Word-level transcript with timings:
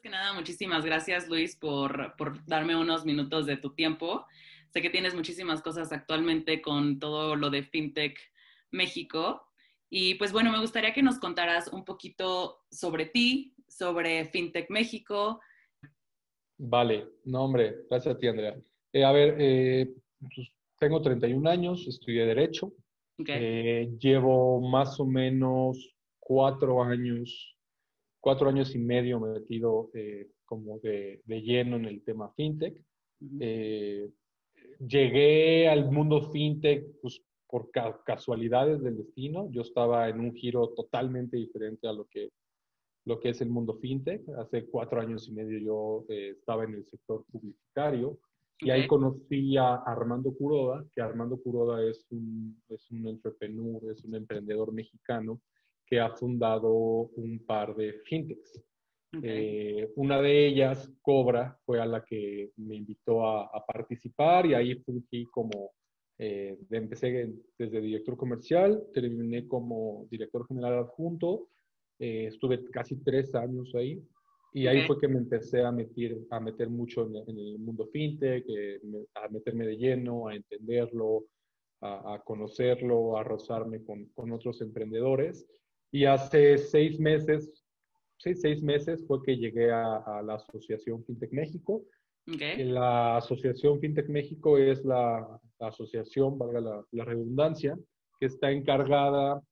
Antes 0.00 0.12
que 0.12 0.16
nada, 0.16 0.32
muchísimas 0.32 0.82
gracias 0.82 1.28
Luis 1.28 1.56
por, 1.56 2.16
por 2.16 2.42
darme 2.46 2.74
unos 2.74 3.04
minutos 3.04 3.44
de 3.44 3.58
tu 3.58 3.74
tiempo. 3.74 4.24
Sé 4.70 4.80
que 4.80 4.88
tienes 4.88 5.14
muchísimas 5.14 5.60
cosas 5.60 5.92
actualmente 5.92 6.62
con 6.62 6.98
todo 6.98 7.36
lo 7.36 7.50
de 7.50 7.64
FinTech 7.64 8.18
México. 8.70 9.42
Y 9.90 10.14
pues 10.14 10.32
bueno, 10.32 10.52
me 10.52 10.58
gustaría 10.58 10.94
que 10.94 11.02
nos 11.02 11.18
contaras 11.18 11.68
un 11.68 11.84
poquito 11.84 12.62
sobre 12.70 13.04
ti, 13.04 13.54
sobre 13.68 14.24
FinTech 14.24 14.70
México. 14.70 15.38
Vale, 16.56 17.06
no 17.24 17.44
hombre, 17.44 17.84
gracias 17.90 18.14
a 18.14 18.18
ti 18.18 18.26
Andrea. 18.26 18.56
Eh, 18.94 19.04
a 19.04 19.12
ver, 19.12 19.36
eh, 19.38 19.92
pues, 20.18 20.48
tengo 20.78 21.02
31 21.02 21.50
años, 21.50 21.86
estudié 21.86 22.24
Derecho. 22.24 22.72
Eh, 23.18 23.90
llevo 24.00 24.62
más 24.66 24.98
o 24.98 25.04
menos 25.04 25.94
cuatro 26.18 26.82
años, 26.82 27.54
cuatro 28.20 28.48
años 28.48 28.74
y 28.74 28.78
medio 28.78 29.20
metido 29.20 29.90
como 30.44 30.78
de, 30.80 31.22
de, 31.24 31.42
lleno 31.42 31.76
en 31.76 31.86
el 31.86 32.02
tema 32.02 32.32
FinTech. 32.34 32.82
llegué 34.78 35.68
al 35.68 35.90
mundo 35.90 36.30
FinTech 36.30 37.00
pues, 37.00 37.22
por 37.50 37.70
casualidades 38.04 38.80
del 38.82 38.98
destino. 38.98 39.50
Yo 39.50 39.62
estaba 39.62 40.08
en 40.08 40.20
un 40.20 40.34
giro 40.34 40.68
totalmente 40.68 41.36
diferente 41.36 41.88
a 41.88 41.92
lo 41.92 42.06
que, 42.06 42.30
lo 43.04 43.18
que 43.18 43.30
es 43.30 43.40
el 43.40 43.50
mundo 43.50 43.78
fintech. 43.80 44.22
Hace 44.38 44.66
cuatro 44.66 45.00
años 45.00 45.28
y 45.28 45.32
medio 45.32 45.58
yo 45.58 46.04
eh, 46.08 46.34
estaba 46.38 46.64
en 46.64 46.74
el 46.74 46.86
sector 46.86 47.24
publicitario 47.30 48.18
y 48.60 48.70
ahí 48.70 48.86
conocí 48.86 49.56
a 49.56 49.76
Armando 49.76 50.32
Curoda, 50.34 50.84
que 50.92 51.00
Armando 51.00 51.40
Curoda 51.42 51.82
es 51.82 52.06
un, 52.10 52.62
es 52.68 52.90
un 52.90 53.08
entrepreneur, 53.08 53.80
es 53.90 54.04
un 54.04 54.14
emprendedor 54.14 54.72
mexicano 54.72 55.40
que 55.90 56.00
ha 56.00 56.10
fundado 56.10 56.72
un 56.72 57.44
par 57.44 57.74
de 57.74 57.94
fintechs. 58.04 58.62
Eh, 59.22 59.90
una 59.96 60.22
de 60.22 60.46
ellas, 60.46 60.88
Cobra, 61.02 61.58
fue 61.66 61.80
a 61.80 61.86
la 61.86 62.04
que 62.04 62.52
me 62.56 62.76
invitó 62.76 63.26
a, 63.26 63.46
a 63.46 63.66
participar 63.66 64.46
y 64.46 64.54
ahí 64.54 64.76
fungí 64.76 65.26
como 65.26 65.72
eh, 66.22 66.58
empecé 66.70 67.32
desde 67.56 67.80
director 67.80 68.14
comercial, 68.14 68.84
terminé 68.92 69.48
como 69.48 70.06
director 70.10 70.46
general 70.46 70.74
adjunto, 70.74 71.48
eh, 71.98 72.26
estuve 72.26 72.62
casi 72.70 72.96
tres 73.02 73.34
años 73.34 73.74
ahí 73.74 74.02
y 74.52 74.66
ahí 74.66 74.86
fue 74.86 75.00
que 75.00 75.08
me 75.08 75.16
empecé 75.16 75.62
a 75.62 75.72
meter, 75.72 76.18
a 76.28 76.38
meter 76.38 76.68
mucho 76.68 77.06
en, 77.06 77.38
el 77.38 77.58
mundo 77.58 77.88
fintech, 77.90 78.44
eh, 78.48 78.80
a 79.14 79.28
meterme 79.28 79.66
de 79.66 79.78
lleno, 79.78 80.28
a 80.28 80.34
entenderlo, 80.34 81.24
a, 81.80 82.20
conocerlo, 82.22 83.16
a 83.16 83.24
rozarme 83.24 83.82
con, 83.82 84.04
con, 84.14 84.30
otros 84.32 84.60
emprendedores. 84.60 85.46
Y 85.92 86.04
hace 86.04 86.58
seis 86.58 86.98
meses, 87.00 87.50
seis, 88.18 88.40
seis 88.40 88.62
meses 88.62 89.04
fue 89.06 89.22
que 89.22 89.36
llegué 89.36 89.70
a, 89.70 89.96
a 89.96 90.22
la 90.22 90.34
Asociación 90.34 91.04
FinTech 91.04 91.32
México, 91.32 91.84
la 92.26 93.16
Asociación 93.16 93.80
FinTech 93.80 94.08
México 94.08 94.58
es 94.58 94.84
la, 94.84 95.26
asociación, 95.58 96.38
valga 96.38 96.84
la, 96.90 97.04
redundancia, 97.04 97.78
que 98.18 98.26
está 98.26 98.50
encargada 98.50 99.42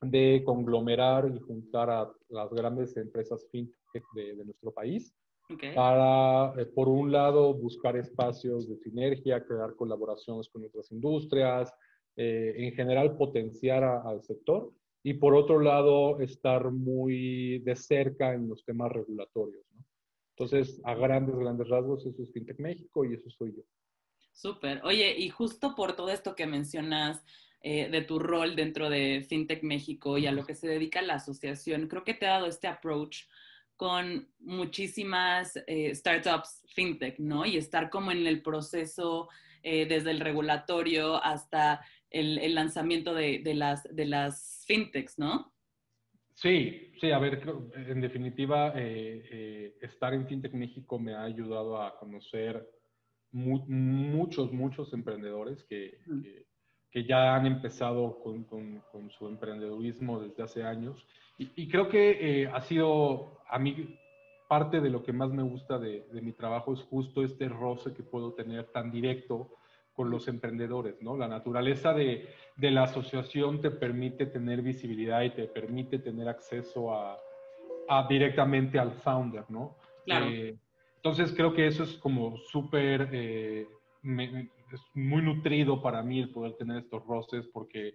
de 0.00 0.42
conglomerar 0.44 1.30
y 1.34 1.38
juntar 1.40 1.90
a 1.90 2.10
las 2.28 2.50
grandes 2.50 2.96
empresas 2.96 3.46
fintech 3.50 4.04
de, 4.14 4.44
nuestro 4.44 4.72
país 4.72 5.14
para, 5.74 6.54
eh, 6.60 6.66
por 6.66 6.88
un 6.88 7.12
lado, 7.12 7.54
buscar 7.54 7.96
espacios 7.96 8.68
de 8.68 8.76
sinergia, 8.78 9.44
crear 9.44 9.74
colaboraciones 9.74 10.48
con 10.48 10.64
otras 10.64 10.90
industrias, 10.90 11.72
eh, 12.16 12.54
en 12.56 12.72
general 12.72 13.16
potenciar 13.16 13.84
al 13.84 14.22
sector 14.22 14.72
y 15.06 15.14
por 15.14 15.36
otro 15.36 15.60
lado, 15.60 16.18
estar 16.18 16.72
muy 16.72 17.60
de 17.60 17.76
cerca 17.76 18.34
en 18.34 18.48
los 18.48 18.64
temas 18.64 18.90
regulatorios. 18.90 19.64
¿no? 19.72 19.84
Entonces, 20.30 20.80
a 20.82 20.94
grandes, 20.94 21.36
grandes 21.36 21.68
rasgos, 21.68 22.04
eso 22.04 22.24
es 22.24 22.32
FinTech 22.32 22.58
México 22.58 23.04
y 23.04 23.14
eso 23.14 23.30
soy 23.30 23.54
yo. 23.56 23.62
Súper. 24.32 24.80
Oye, 24.82 25.16
y 25.16 25.28
justo 25.28 25.76
por 25.76 25.94
todo 25.94 26.08
esto 26.08 26.34
que 26.34 26.48
mencionas 26.48 27.24
eh, 27.60 27.88
de 27.88 28.02
tu 28.02 28.18
rol 28.18 28.56
dentro 28.56 28.90
de 28.90 29.24
FinTech 29.28 29.62
México 29.62 30.18
y 30.18 30.26
a 30.26 30.32
lo 30.32 30.44
que 30.44 30.56
se 30.56 30.66
dedica 30.66 31.00
la 31.02 31.14
asociación, 31.14 31.86
creo 31.86 32.02
que 32.02 32.14
te 32.14 32.26
ha 32.26 32.30
dado 32.30 32.46
este 32.46 32.66
approach 32.66 33.26
con 33.76 34.28
muchísimas 34.40 35.56
eh, 35.68 35.94
startups 35.94 36.64
FinTech, 36.74 37.20
¿no? 37.20 37.46
Y 37.46 37.58
estar 37.58 37.90
como 37.90 38.10
en 38.10 38.26
el 38.26 38.42
proceso 38.42 39.28
eh, 39.68 39.84
desde 39.86 40.12
el 40.12 40.20
regulatorio 40.20 41.22
hasta 41.22 41.84
el, 42.10 42.54
lanzamiento 42.54 43.14
de, 43.14 43.42
las, 43.54 43.84
de 43.94 44.06
las 44.06 44.64
FinTechs, 44.66 45.18
¿no? 45.18 45.52
Sí, 46.34 46.92
sí, 47.00 47.10
a 47.10 47.18
ver, 47.18 47.42
en 47.74 48.00
definitiva, 48.00 48.72
eh, 48.76 49.26
eh, 49.30 49.78
estar 49.80 50.12
en 50.12 50.26
FinTech 50.26 50.52
México 50.52 50.98
me 50.98 51.14
ha 51.14 51.22
ayudado 51.22 51.80
a 51.80 51.98
conocer 51.98 52.68
muchos, 53.32 54.52
muchos 54.52 54.92
emprendedores 54.92 55.64
que, 55.64 55.98
que, 56.90 57.04
ya 57.04 57.34
han 57.34 57.46
empezado 57.46 58.20
con, 58.22 58.44
con, 58.44 59.10
su 59.10 59.28
emprendedurismo 59.28 60.20
desde 60.20 60.42
hace 60.42 60.62
años. 60.62 61.06
Y, 61.38 61.68
creo 61.68 61.88
que 61.88 62.42
eh, 62.42 62.48
ha 62.48 62.60
sido, 62.62 63.40
a 63.48 63.58
mí, 63.58 63.98
parte 64.48 64.80
de 64.80 64.90
lo 64.90 65.02
que 65.02 65.12
más 65.12 65.30
me 65.30 65.42
gusta 65.42 65.78
de, 65.78 66.06
de 66.12 66.22
mi 66.22 66.32
trabajo 66.32 66.72
es 66.72 66.80
justo 66.82 67.22
este 67.22 67.48
roce 67.48 67.92
que 67.94 68.02
puedo 68.02 68.34
tener 68.34 68.64
tan 68.72 68.90
directo 68.90 69.56
con 69.96 70.10
los 70.10 70.28
emprendedores, 70.28 71.00
¿no? 71.00 71.16
La 71.16 71.26
naturaleza 71.26 71.94
de, 71.94 72.28
de, 72.56 72.70
la 72.70 72.82
asociación 72.82 73.62
te 73.62 73.70
permite 73.70 74.26
tener 74.26 74.60
visibilidad 74.60 75.22
y 75.22 75.30
te 75.30 75.44
permite 75.44 75.98
tener 75.98 76.28
acceso 76.28 76.94
a, 76.94 77.18
a 77.88 78.06
directamente 78.06 78.78
al 78.78 78.92
founder, 78.92 79.44
¿no? 79.48 79.74
Claro. 80.04 80.26
Eh, 80.26 80.54
entonces 80.96 81.32
creo 81.34 81.54
que 81.54 81.66
eso 81.66 81.82
es 81.84 81.94
como 81.94 82.36
súper, 82.36 83.08
eh, 83.12 83.66
es 84.02 84.80
muy 84.94 85.22
nutrido 85.22 85.80
para 85.80 86.02
mí 86.02 86.20
el 86.20 86.30
poder 86.30 86.54
tener 86.56 86.78
estos 86.78 87.04
roces 87.06 87.46
porque 87.52 87.94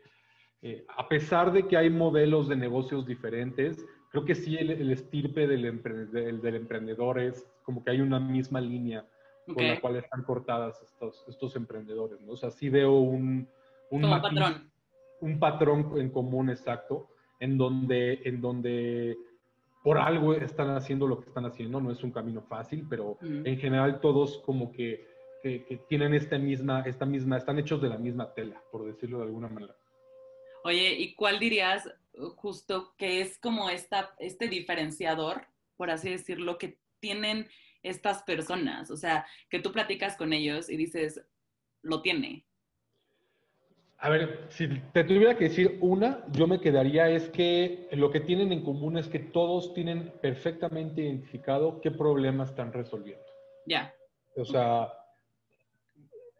eh, 0.63 0.83
a 0.97 1.07
pesar 1.07 1.51
de 1.51 1.67
que 1.67 1.77
hay 1.77 1.89
modelos 1.89 2.47
de 2.47 2.55
negocios 2.55 3.05
diferentes, 3.05 3.85
creo 4.09 4.25
que 4.25 4.33
sí 4.33 4.57
el, 4.57 4.71
el 4.71 4.91
estirpe 4.91 5.45
del, 5.45 5.81
del, 6.11 6.41
del 6.41 6.55
emprendedor 6.55 7.19
es 7.19 7.47
como 7.63 7.83
que 7.83 7.91
hay 7.91 8.01
una 8.01 8.19
misma 8.19 8.59
línea 8.59 9.05
con 9.45 9.67
la 9.67 9.79
cual 9.79 9.95
están 9.97 10.23
cortadas 10.23 10.81
estos, 10.81 11.25
estos 11.27 11.55
emprendedores, 11.55 12.21
¿no? 12.21 12.33
O 12.33 12.37
sea, 12.37 12.51
sí 12.51 12.69
veo 12.69 12.93
un, 12.93 13.47
un, 13.89 14.01
patrón. 14.01 14.71
un 15.21 15.39
patrón 15.39 15.91
en 15.97 16.09
común 16.09 16.49
exacto, 16.49 17.09
en 17.39 17.57
donde, 17.57 18.21
en 18.23 18.41
donde 18.41 19.17
por 19.83 19.97
algo 19.97 20.33
están 20.33 20.69
haciendo 20.75 21.07
lo 21.07 21.19
que 21.19 21.27
están 21.27 21.45
haciendo, 21.45 21.81
no 21.81 21.91
es 21.91 22.03
un 22.03 22.11
camino 22.11 22.41
fácil, 22.43 22.85
pero 22.89 23.17
en 23.21 23.57
general 23.57 23.99
todos 23.99 24.39
como 24.45 24.71
que, 24.71 25.07
que, 25.41 25.81
tienen 25.89 26.13
esta 26.13 26.37
misma, 26.37 26.81
esta 26.85 27.05
misma, 27.05 27.37
están 27.37 27.57
hechos 27.57 27.81
de 27.81 27.89
la 27.89 27.97
misma 27.97 28.31
tela, 28.33 28.61
por 28.71 28.85
decirlo 28.85 29.17
de 29.17 29.25
alguna 29.25 29.47
manera. 29.47 29.75
Oye, 30.63 30.93
¿y 30.93 31.15
cuál 31.15 31.39
dirías 31.39 31.89
justo 32.35 32.93
que 32.97 33.21
es 33.21 33.39
como 33.39 33.69
esta, 33.69 34.13
este 34.19 34.47
diferenciador, 34.47 35.47
por 35.77 35.89
así 35.89 36.11
decirlo, 36.11 36.57
que 36.57 36.77
tienen 36.99 37.47
estas 37.83 38.23
personas? 38.23 38.91
O 38.91 38.97
sea, 38.97 39.25
que 39.49 39.59
tú 39.59 39.71
platicas 39.71 40.15
con 40.15 40.33
ellos 40.33 40.69
y 40.69 40.77
dices, 40.77 41.21
lo 41.81 42.01
tiene. 42.01 42.45
A 43.97 44.09
ver, 44.09 44.47
si 44.49 44.67
te 44.93 45.03
tuviera 45.03 45.37
que 45.37 45.43
decir 45.43 45.77
una, 45.79 46.25
yo 46.31 46.47
me 46.47 46.59
quedaría 46.59 47.09
es 47.09 47.29
que 47.29 47.87
lo 47.91 48.09
que 48.09 48.19
tienen 48.19 48.51
en 48.51 48.63
común 48.63 48.97
es 48.97 49.07
que 49.07 49.19
todos 49.19 49.75
tienen 49.75 50.11
perfectamente 50.21 51.01
identificado 51.01 51.79
qué 51.81 51.91
problemas 51.91 52.49
están 52.49 52.73
resolviendo. 52.73 53.23
Ya. 53.67 53.93
O 54.35 54.43
sea, 54.43 54.91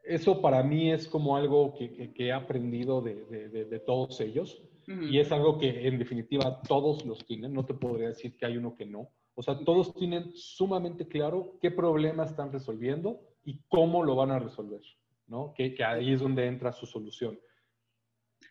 eso 0.04 0.42
para 0.42 0.64
mí 0.64 0.92
es 0.92 1.08
como 1.08 1.38
algo 1.38 1.76
que, 1.76 2.12
he 2.18 2.32
aprendido 2.32 3.02
de, 3.02 3.80
todos 3.86 4.20
ellos 4.22 4.62
y 4.88 5.20
es 5.20 5.32
algo 5.32 5.60
que 5.60 5.88
en 5.88 6.00
definitiva 6.00 6.62
todos 6.68 7.06
los 7.06 7.26
tienen, 7.26 7.54
no 7.54 7.64
te 7.64 7.76
podría 7.76 8.08
decir 8.08 8.36
que 8.36 8.48
hay 8.48 8.58
uno 8.58 8.76
que 8.76 8.86
no. 8.86 9.10
O 9.36 9.44
sea, 9.44 9.58
todos 9.60 9.94
tienen 9.96 10.32
sumamente 10.36 11.08
claro 11.08 11.58
qué 11.62 11.72
problema 11.72 12.26
están 12.26 12.52
resolviendo 12.52 13.22
y 13.44 13.60
cómo 13.68 14.04
lo 14.04 14.16
van 14.16 14.32
a 14.32 14.40
resolver, 14.40 14.82
¿no? 15.28 15.54
Que, 15.56 15.76
ahí 15.84 16.14
es 16.14 16.20
donde 16.20 16.48
entra 16.48 16.74
su 16.74 16.86
solución. 16.86 17.40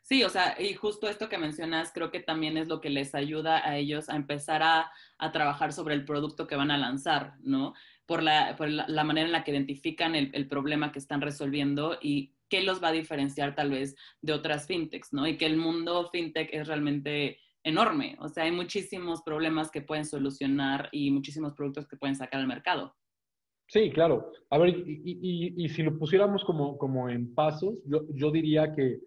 Sí, 0.03 0.25
o 0.25 0.31
sea, 0.31 0.61
y 0.61 0.75
justo 0.75 1.09
esto 1.09 1.29
que 1.29 1.39
mencionas 1.39 1.93
creo 1.93 2.11
que 2.11 2.21
también 2.21 2.57
es 2.57 2.69
lo 2.69 2.81
que 2.81 2.91
les 2.91 3.15
ayuda 3.15 3.69
a 3.69 3.77
ellos 3.77 4.09
a 4.09 4.17
empezar 4.17 4.63
a, 4.63 4.91
trabajar 5.33 5.73
sobre 5.73 5.95
el 5.95 6.05
producto 6.05 6.47
que 6.47 6.57
van 6.57 6.71
a 6.71 6.79
lanzar, 6.79 7.35
¿no? 7.41 7.75
Por 8.07 8.23
la, 8.23 8.57
manera 9.05 9.27
en 9.27 9.33
la 9.33 9.45
que 9.45 9.53
identifican 9.53 10.17
el, 10.17 10.31
el, 10.33 10.49
problema 10.49 10.91
que 10.91 10.99
están 10.99 11.21
resolviendo 11.21 11.99
y 12.01 12.35
qué 12.49 12.63
los 12.63 12.83
va 12.83 12.89
a 12.89 12.93
diferenciar 12.93 13.55
tal 13.55 13.71
vez 13.71 13.95
de 14.21 14.33
otras 14.33 14.67
fintechs, 14.67 15.13
¿no? 15.13 15.27
Y 15.27 15.37
que 15.37 15.47
el 15.47 15.57
mundo 15.57 16.09
fintech 16.11 16.53
es 16.53 16.67
realmente 16.67 17.39
enorme. 17.65 18.17
O 18.21 18.29
sea, 18.29 18.45
hay 18.45 18.53
muchísimos 18.53 19.23
problemas 19.23 19.71
que 19.71 19.83
pueden 19.83 20.05
solucionar 20.05 20.89
y 20.93 21.11
muchísimos 21.11 21.55
productos 21.55 21.87
que 21.87 21.97
pueden 21.97 22.17
sacar 22.17 22.41
al 22.41 22.47
mercado. 22.47 22.95
Sí, 23.69 23.91
claro. 23.91 24.33
A 24.51 24.59
ver, 24.59 24.71
y, 24.87 25.69
si 25.69 25.83
lo 25.83 25.97
pusiéramos 25.97 26.45
como, 26.45 26.77
como 26.77 27.09
en 27.09 27.33
pasos, 27.35 27.79
yo, 27.87 28.31
diría 28.33 28.75
que, 28.75 28.99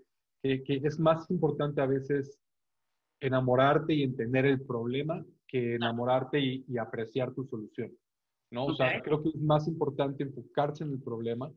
que, 0.42 0.64
es 0.68 1.00
más 1.00 1.30
importante 1.30 1.82
a 1.82 1.86
veces 1.86 2.40
enamorarte 3.22 3.94
y 3.94 4.04
entender 4.04 4.46
el 4.46 4.62
problema 4.62 5.26
que 5.48 5.76
enamorarte 5.76 6.40
y, 6.40 6.78
apreciar 6.78 7.34
tu 7.34 7.44
solución. 7.46 7.92
¿no? 8.52 8.66
O 8.66 8.74
sea, 8.74 9.02
creo 9.02 9.22
que 9.22 9.30
es 9.30 9.42
más 9.42 9.68
importante 9.68 10.24
enfocarse 10.24 10.84
en 10.84 10.92
el 10.92 11.02
problema, 11.02 11.52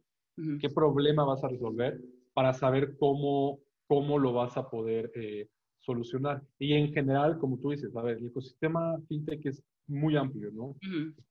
qué 0.60 0.68
problema 0.68 1.24
vas 1.24 1.44
a 1.44 1.48
resolver 1.48 2.00
para 2.34 2.52
saber 2.52 2.96
cómo, 2.98 3.60
cómo 3.86 4.18
lo 4.18 4.32
vas 4.32 4.56
a 4.56 4.68
poder 4.68 5.10
eh, 5.14 5.48
solucionar. 5.86 6.42
Y 6.58 6.74
en 6.74 6.92
general, 6.92 7.38
como 7.38 7.58
tú 7.58 7.70
dices, 7.70 7.94
a 7.96 8.02
ver, 8.02 8.18
el 8.18 8.26
ecosistema 8.26 9.00
fintech 9.08 9.46
es 9.46 9.62
muy 9.86 10.16
amplio, 10.16 10.50
¿no? 10.50 10.76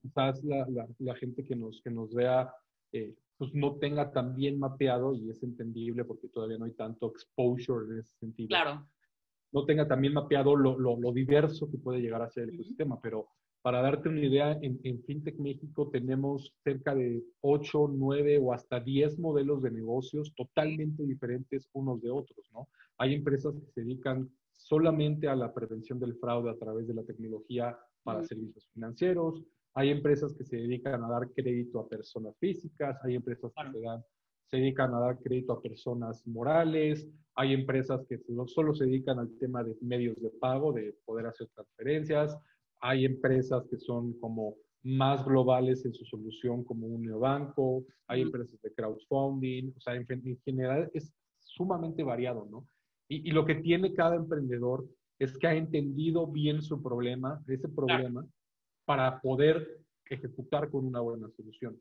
Quizás 0.02 0.44
la, 0.44 0.66
la, 1.00 1.16
gente 1.16 1.44
que 1.44 1.56
nos, 1.56 1.82
que 1.84 1.92
nos 1.92 2.14
vea 2.14 2.50
eh, 2.94 3.14
pues 3.38 3.54
no 3.54 3.76
tenga 3.76 4.12
tan 4.12 4.36
bien 4.36 4.58
mapeado, 4.58 5.14
y 5.14 5.30
es 5.30 5.44
entendible 5.44 6.06
porque 6.06 6.30
todavía 6.30 6.58
no 6.58 6.66
hay 6.66 6.74
tanto 6.74 7.08
exposure 7.12 7.86
en 7.86 8.00
ese 8.00 8.16
sentido. 8.18 8.48
Claro. 8.48 8.88
No 9.52 9.66
tenga 9.66 9.88
también 9.88 10.14
mapeado 10.14 10.56
lo, 10.56 10.80
lo, 10.80 10.98
lo 10.98 11.12
diverso 11.12 11.70
que 11.70 11.78
puede 11.78 12.00
llegar 12.00 12.22
a 12.22 12.30
ser 12.30 12.44
el 12.44 12.56
ecosistema, 12.56 13.00
pero 13.02 13.28
para 13.62 13.82
darte 13.82 14.10
una 14.10 14.24
idea, 14.24 14.52
en, 14.62 14.80
en, 14.84 15.04
FinTech 15.04 15.40
México 15.40 15.90
tenemos 15.90 16.54
cerca 16.64 16.94
de 16.94 17.24
8, 17.42 17.90
9 17.94 18.40
o 18.42 18.54
hasta 18.54 18.80
10 18.80 19.18
modelos 19.18 19.64
de 19.64 19.72
negocios 19.72 20.34
totalmente 20.36 21.04
diferentes 21.04 21.68
unos 21.74 22.00
de 22.02 22.12
otros, 22.12 22.48
¿no? 22.54 22.70
Hay 23.00 23.16
empresas 23.16 23.56
que 23.56 23.66
se 23.72 23.82
dedican 23.82 24.30
solamente 24.66 25.28
a 25.28 25.36
la 25.36 25.54
prevención 25.54 26.00
del 26.00 26.16
fraude 26.16 26.50
a 26.50 26.58
través 26.58 26.88
de 26.88 26.96
la 26.96 27.04
tecnología 27.04 27.78
para 28.04 28.24
servicios 28.24 28.68
financieros, 28.74 29.44
hay 29.76 29.92
empresas 29.92 30.34
que 30.34 30.44
se 30.44 30.58
dedican 30.58 31.04
a 31.04 31.08
dar 31.08 31.30
crédito 31.34 31.80
a 31.80 31.88
personas 31.88 32.36
físicas, 32.40 32.98
hay 33.04 33.14
empresas 33.16 33.52
que 33.54 33.72
se, 33.72 33.82
dan, 33.82 34.04
se 34.50 34.58
dedican 34.58 34.96
a 34.96 35.00
dar 35.00 35.20
crédito 35.20 35.54
a 35.54 35.62
personas 35.62 36.26
morales, 36.26 37.08
hay 37.36 37.54
empresas 37.54 38.04
que 38.10 38.20
solo 38.48 38.74
se 38.74 38.86
dedican 38.86 39.20
al 39.20 39.30
tema 39.38 39.64
de 39.64 39.78
medios 39.82 40.20
de 40.20 40.32
pago, 40.32 40.74
de 40.74 40.98
poder 41.06 41.28
hacer 41.28 41.48
transferencias, 41.54 42.36
hay 42.82 43.06
empresas 43.06 43.68
que 43.70 43.78
son 43.78 44.14
como 44.20 44.56
más 44.82 45.24
globales 45.26 45.86
en 45.86 45.94
su 45.94 46.06
solución 46.06 46.64
como 46.64 46.88
un 46.88 47.04
neobanco, 47.04 47.86
hay 48.08 48.22
empresas 48.22 48.60
de 48.62 48.74
crowdfunding, 48.74 49.74
o 49.78 49.80
sea, 49.80 49.94
en, 49.96 50.08
general 50.44 50.90
es 50.94 51.14
sumamente 51.40 52.02
variado, 52.02 52.48
¿no? 52.50 52.68
Y, 53.08 53.30
y, 53.30 53.32
lo 53.32 53.46
que 53.46 53.56
tiene 53.56 53.94
cada 53.94 54.16
emprendedor 54.16 54.86
es 55.20 55.38
que 55.38 55.48
ha 55.48 55.54
entendido 55.54 56.28
bien 56.28 56.62
su 56.62 56.82
problema, 56.82 57.42
ese 57.48 57.70
problema, 57.70 58.26
para 58.86 59.22
poder 59.22 59.82
ejecutar 60.06 60.70
con 60.70 60.86
una 60.86 61.00
buena 61.00 61.30
solución. 61.30 61.80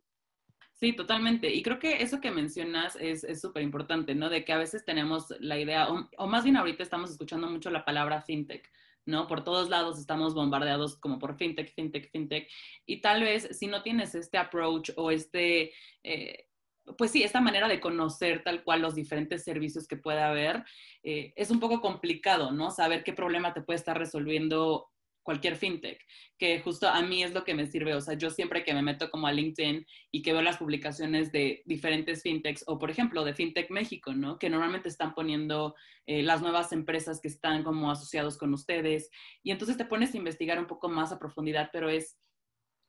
Sí, 0.74 0.92
totalmente. 0.92 1.52
Y 1.52 1.62
creo 1.62 1.78
que 1.78 2.02
eso 2.02 2.20
que 2.20 2.32
mencionas 2.32 2.96
es 3.00 3.40
súper 3.40 3.62
importante, 3.62 4.14
¿no? 4.14 4.28
De 4.28 4.44
que 4.44 4.52
a 4.52 4.58
veces 4.58 4.84
tenemos 4.84 5.32
la 5.40 5.58
idea, 5.58 5.88
o, 5.88 6.26
más 6.26 6.44
bien 6.44 6.56
ahorita 6.56 6.82
estamos 6.82 7.10
escuchando 7.10 7.48
mucho 7.48 7.70
la 7.70 7.84
palabra 7.84 8.22
fintech, 8.22 8.68
¿no? 9.06 9.28
Por 9.28 9.44
todos 9.44 9.68
lados 9.68 10.00
estamos 10.00 10.34
bombardeados 10.34 10.96
como 10.96 11.18
por 11.20 11.36
fintech, 11.36 11.72
fintech, 11.74 12.10
fintech. 12.10 12.50
Y 12.86 13.00
tal 13.00 13.22
vez 13.22 13.48
si 13.56 13.68
no 13.68 13.82
tienes 13.82 14.16
este 14.16 14.36
approach 14.36 14.90
o 14.96 15.12
este, 15.12 15.72
eh, 16.02 16.48
pues 16.96 17.10
sí, 17.10 17.22
esta 17.22 17.40
manera 17.40 17.68
de 17.68 17.80
conocer 17.80 18.42
tal 18.42 18.62
cual 18.62 18.82
los 18.82 18.94
diferentes 18.94 19.44
servicios 19.44 19.86
que 19.86 19.96
puede 19.96 20.20
haber, 20.20 20.64
eh, 21.02 21.32
es 21.36 21.50
un 21.50 21.60
poco 21.60 21.80
complicado, 21.80 22.52
¿no? 22.52 22.70
Saber 22.70 23.04
qué 23.04 23.12
problema 23.12 23.54
te 23.54 23.62
puede 23.62 23.78
estar 23.78 23.98
resolviendo 23.98 24.90
cualquier 25.22 25.56
fintech, 25.56 25.98
que 26.38 26.60
justo 26.60 26.86
a 26.86 27.00
mí 27.00 27.24
es 27.24 27.32
lo 27.32 27.44
que 27.44 27.54
me 27.54 27.66
sirve. 27.66 27.94
O 27.94 28.00
sea, 28.00 28.14
yo 28.14 28.30
siempre 28.30 28.62
que 28.62 28.74
me 28.74 28.82
meto 28.82 29.10
como 29.10 29.26
a 29.26 29.32
LinkedIn 29.32 29.86
y 30.12 30.22
que 30.22 30.32
veo 30.32 30.42
las 30.42 30.58
publicaciones 30.58 31.32
de 31.32 31.62
diferentes 31.64 32.22
fintechs, 32.22 32.62
o 32.66 32.78
por 32.78 32.90
ejemplo 32.90 33.24
de 33.24 33.34
FinTech 33.34 33.70
México, 33.70 34.12
¿no? 34.12 34.38
Que 34.38 34.50
normalmente 34.50 34.90
están 34.90 35.14
poniendo 35.14 35.74
eh, 36.06 36.22
las 36.22 36.42
nuevas 36.42 36.72
empresas 36.72 37.20
que 37.20 37.28
están 37.28 37.64
como 37.64 37.90
asociados 37.90 38.36
con 38.36 38.52
ustedes. 38.52 39.10
Y 39.42 39.50
entonces 39.50 39.78
te 39.78 39.86
pones 39.86 40.12
a 40.14 40.18
investigar 40.18 40.58
un 40.58 40.66
poco 40.66 40.90
más 40.90 41.10
a 41.10 41.18
profundidad, 41.18 41.70
pero 41.72 41.88
es 41.88 42.18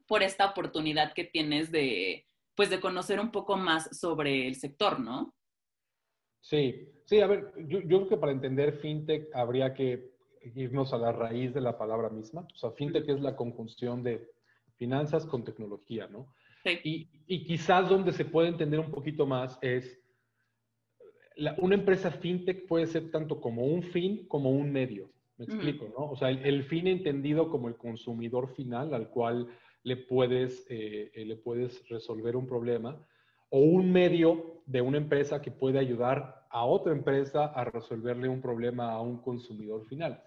por 0.05 0.21
esta 0.21 0.45
oportunidad 0.45 1.13
que 1.13 1.23
tienes 1.23 1.71
de, 1.71 2.27
pues, 2.55 2.69
de 2.69 2.79
conocer 2.79 3.19
un 3.19 3.31
poco 3.31 3.57
más 3.57 3.97
sobre 3.97 4.47
el 4.47 4.55
sector, 4.55 4.99
¿no? 4.99 5.33
Sí, 6.41 6.89
sí, 7.05 7.21
a 7.21 7.27
ver, 7.27 7.51
yo, 7.67 7.79
yo 7.81 7.97
creo 7.97 8.09
que 8.09 8.17
para 8.17 8.31
entender 8.31 8.79
fintech 8.79 9.33
habría 9.33 9.73
que 9.73 10.15
irnos 10.53 10.93
a 10.93 10.97
la 10.97 11.11
raíz 11.11 11.53
de 11.53 11.61
la 11.61 11.77
palabra 11.77 12.09
misma. 12.09 12.47
O 12.53 12.57
sea, 12.57 12.71
fintech 12.71 13.07
es 13.09 13.21
la 13.21 13.35
conjunción 13.35 14.03
de 14.03 14.29
finanzas 14.75 15.25
con 15.25 15.43
tecnología, 15.43 16.07
¿no? 16.07 16.27
Sí. 16.63 17.09
Y, 17.27 17.43
quizás 17.43 17.89
donde 17.89 18.11
se 18.11 18.25
puede 18.25 18.49
entender 18.49 18.79
un 18.79 18.91
poquito 18.91 19.25
más 19.25 19.57
es, 19.61 19.99
una 21.57 21.75
empresa 21.75 22.11
fintech 22.11 22.67
puede 22.67 22.87
ser 22.87 23.11
tanto 23.11 23.41
como 23.41 23.65
un 23.65 23.83
fin 23.83 24.27
como 24.27 24.51
un 24.51 24.71
medio. 24.71 25.09
Me 25.37 25.45
explico, 25.45 25.85
¿no? 25.89 26.11
O 26.11 26.15
sea, 26.15 26.29
el, 26.29 26.63
fin 26.63 26.87
entendido 26.87 27.49
como 27.49 27.67
el 27.67 27.75
consumidor 27.75 28.55
final 28.55 28.93
al 28.93 29.09
cual 29.09 29.47
le 29.85 29.97
puedes, 29.97 30.65
eh, 30.67 31.11
eh, 31.13 31.25
le 31.25 31.35
puedes 31.35 31.87
resolver 31.89 32.35
un 32.35 32.47
problema, 32.47 32.99
o 33.49 33.59
un 33.59 33.91
medio 33.91 34.63
de 34.65 34.81
una 34.81 34.97
empresa 34.97 35.41
que 35.41 35.51
puede 35.51 35.77
ayudar 35.77 36.47
a 36.49 36.65
otra 36.65 36.91
empresa 36.91 37.45
a 37.45 37.63
resolverle 37.65 38.27
un 38.27 38.41
problema 38.41 38.91
a 38.91 38.99
un 38.99 39.21
consumidor 39.21 39.85
final. 39.85 40.21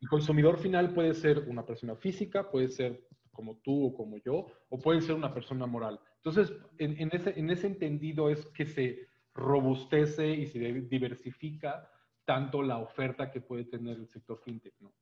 El 0.00 0.08
consumidor 0.10 0.58
final 0.58 0.92
puede 0.92 1.14
ser 1.14 1.38
una 1.46 1.64
persona 1.64 1.94
física, 1.94 2.50
puede 2.50 2.66
ser 2.66 3.06
como 3.30 3.58
tú 3.58 3.86
o 3.86 3.94
como 3.94 4.16
yo, 4.16 4.46
o 4.68 4.78
puede 4.80 5.00
ser 5.02 5.14
una 5.14 5.32
persona 5.32 5.64
moral. 5.64 6.00
Entonces, 6.16 6.52
en, 6.78 7.08
ese, 7.12 7.38
en 7.38 7.50
ese 7.50 7.68
entendido 7.68 8.28
es 8.28 8.44
que 8.46 8.66
se 8.66 9.06
robustece 9.34 10.28
y 10.30 10.46
se 10.46 10.58
diversifica 10.58 11.88
tanto 12.24 12.60
la 12.60 12.78
oferta 12.78 13.30
que 13.30 13.40
puede 13.40 13.66
tener 13.66 13.96
el 13.98 14.08
sector 14.08 14.40
fintech, 14.44 14.74
¿no? 14.80 14.92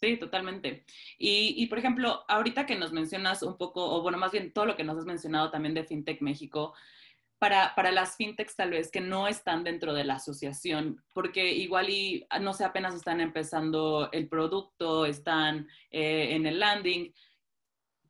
Sí, 0.00 0.16
totalmente. 0.16 0.84
Y, 1.18 1.54
y, 1.56 1.66
por 1.66 1.78
ejemplo, 1.78 2.24
ahorita 2.28 2.66
que 2.66 2.76
nos 2.76 2.92
mencionas 2.92 3.42
un 3.42 3.56
poco, 3.56 3.84
o 3.84 4.00
bueno, 4.00 4.16
más 4.16 4.30
bien 4.30 4.52
todo 4.52 4.64
lo 4.66 4.76
que 4.76 4.84
nos 4.84 4.96
has 4.96 5.06
mencionado 5.06 5.50
también 5.50 5.74
de 5.74 5.84
FinTech 5.84 6.20
México, 6.20 6.74
para, 7.38 7.74
para, 7.74 7.92
las 7.92 8.16
fintechs 8.16 8.56
tal 8.56 8.70
vez 8.70 8.90
que 8.90 9.00
no 9.00 9.28
están 9.28 9.64
dentro 9.64 9.94
de 9.94 10.04
la 10.04 10.14
asociación, 10.14 11.02
porque 11.12 11.52
igual 11.52 11.88
y, 11.90 12.26
no 12.40 12.52
sé, 12.52 12.64
apenas 12.64 12.94
están 12.94 13.20
empezando 13.20 14.08
el 14.12 14.28
producto, 14.28 15.04
están 15.06 15.68
eh, 15.90 16.28
en 16.34 16.46
el 16.46 16.60
landing. 16.60 17.12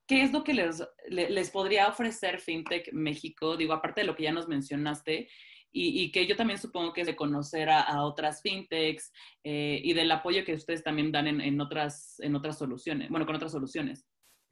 ¿Qué 0.06 0.22
es 0.22 0.32
lo 0.32 0.44
que 0.44 0.54
les, 0.54 0.82
les, 1.08 1.50
podría 1.50 1.88
ofrecer 1.88 2.40
FinTech 2.40 2.92
México? 2.92 3.56
Digo, 3.56 3.74
aparte 3.74 4.00
de 4.02 4.06
lo 4.06 4.16
que 4.16 4.22
ya 4.24 4.32
nos 4.32 4.48
mencionaste, 4.48 5.28
y, 5.72 6.02
y 6.02 6.12
que 6.12 6.26
yo 6.26 6.36
también 6.36 6.58
supongo 6.58 6.92
que 6.92 7.02
es 7.02 7.06
de 7.06 7.16
conocer 7.16 7.68
a, 7.68 8.04
otras 8.04 8.42
fintechs 8.42 9.12
eh, 9.44 9.80
y 9.82 9.92
del 9.92 10.10
apoyo 10.10 10.44
que 10.44 10.54
ustedes 10.54 10.82
también 10.82 11.12
dan 11.12 11.26
en, 11.26 11.40
en, 11.40 11.60
otras, 11.60 12.18
en 12.20 12.34
otras 12.34 12.58
soluciones, 12.58 13.10
bueno, 13.10 13.26
con 13.26 13.36
otras 13.36 13.52
soluciones. 13.52 14.06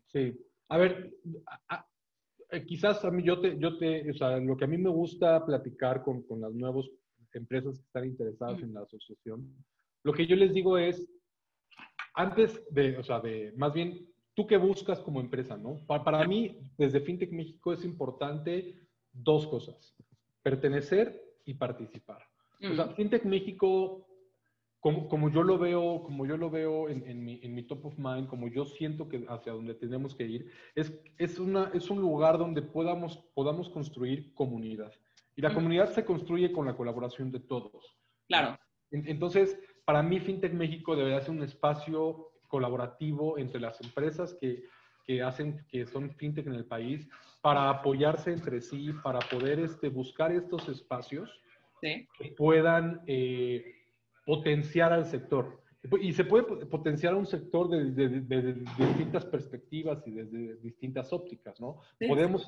Sí. 0.09 0.35
A 0.69 0.79
ver, 0.79 1.13
eh, 2.51 2.65
quizás 2.67 3.05
a 3.05 3.11
mí 3.11 3.23
yo 3.23 3.41
te, 3.41 3.59
yo 3.59 3.79
te, 3.79 4.11
o 4.11 4.15
sea, 4.15 4.39
lo 4.39 4.57
que 4.57 4.65
a 4.65 4.69
mí 4.69 4.79
me 4.79 4.91
gusta 4.91 5.45
platicar 5.45 6.03
con, 6.03 6.23
con 6.23 6.41
las 6.41 6.53
nuevas 6.53 6.87
empresas 7.33 7.79
que 7.79 7.85
están 7.85 8.05
interesadas 8.07 8.63
en 8.63 8.73
la 8.73 8.83
asociación, 8.83 9.55
lo 10.05 10.13
que 10.13 10.27
yo 10.27 10.37
les 10.37 10.55
digo 10.55 10.79
es, 10.79 11.07
antes 12.15 12.63
de, 12.71 12.97
o 12.97 13.03
sea, 13.03 13.21
de, 13.21 13.53
más 13.57 13.75
bien, 13.75 14.09
tú 14.35 14.47
qué 14.47 14.57
buscas 14.57 15.01
como 15.01 15.21
empresa, 15.21 15.57
¿no? 15.57 15.85
Para, 15.87 16.05
para 16.05 16.27
mí, 16.27 16.59
desde 16.79 17.01
FinTech 17.01 17.33
México 17.33 17.73
es 17.73 17.85
importante 17.85 18.87
dos 19.13 19.47
cosas, 19.47 19.96
pertenecer 20.47 21.21
y 21.45 21.55
participar. 21.55 22.23
O 22.63 22.75
sea, 22.77 22.87
FinTech 22.91 23.25
México 23.25 24.07
como, 24.79 25.29
yo 25.29 25.43
lo 25.43 25.59
veo, 25.59 26.05
como 26.05 26.25
yo 26.25 26.37
lo 26.37 26.49
veo 26.49 26.89
en, 26.89 27.25
mi, 27.25 27.41
en, 27.43 27.53
mi, 27.53 27.65
top 27.65 27.87
of 27.87 27.99
mind, 27.99 28.29
como 28.29 28.47
yo 28.47 28.65
siento 28.65 29.09
que 29.09 29.27
hacia 29.29 29.53
donde 29.53 29.75
tenemos 29.75 30.15
que 30.15 30.23
ir, 30.25 30.53
es, 30.77 30.93
es, 31.19 31.41
una, 31.41 31.73
es 31.75 31.91
un 31.91 32.01
lugar 32.01 32.39
donde 32.39 32.63
podamos, 32.63 33.17
podamos 33.35 33.69
construir 33.71 34.33
comunidad. 34.35 34.93
Y 35.35 35.43
la 35.43 35.53
comunidad 35.53 35.91
se 35.93 36.05
construye 36.05 36.53
con 36.53 36.67
la 36.67 36.77
colaboración 36.77 37.33
de 37.33 37.41
todos. 37.41 37.97
Claro. 38.29 38.57
Entonces, 38.93 39.59
para 39.85 40.05
mí, 40.05 40.21
FinTech 40.21 40.53
México 40.53 40.95
debería 40.95 41.21
ser 41.23 41.33
un 41.33 41.43
espacio 41.43 42.31
colaborativo 42.47 43.37
entre 43.37 43.61
las 43.61 43.81
empresas 43.81 44.37
que, 44.41 44.63
que 45.07 45.23
hacen, 45.23 45.65
que 45.69 45.87
son 45.87 46.11
FinTech 46.11 46.47
en 46.47 46.55
el 46.55 46.65
país, 46.65 47.09
para 47.41 47.71
apoyarse 47.71 48.33
entre 48.33 48.61
sí, 48.61 48.93
para 49.03 49.21
poder 49.21 49.61
este, 49.61 49.89
buscar 49.89 50.33
estos 50.33 50.69
espacios 50.69 51.31
que 51.81 52.09
puedan... 52.37 53.03
Eh, 53.07 53.73
potenciar 54.27 54.93
al 54.93 55.07
sector. 55.07 55.63
Y 56.03 56.13
se 56.13 56.25
puede 56.25 56.43
potenciar 56.67 57.13
a 57.13 57.17
un 57.17 57.27
sector 57.27 57.69
desde 57.71 58.21
de, 58.21 58.55
distintas 58.77 59.25
perspectivas 59.25 60.03
y 60.05 60.11
desde 60.11 60.57
distintas 60.57 61.13
ópticas, 61.13 61.61
¿no? 61.61 61.79
Podemos 62.09 62.45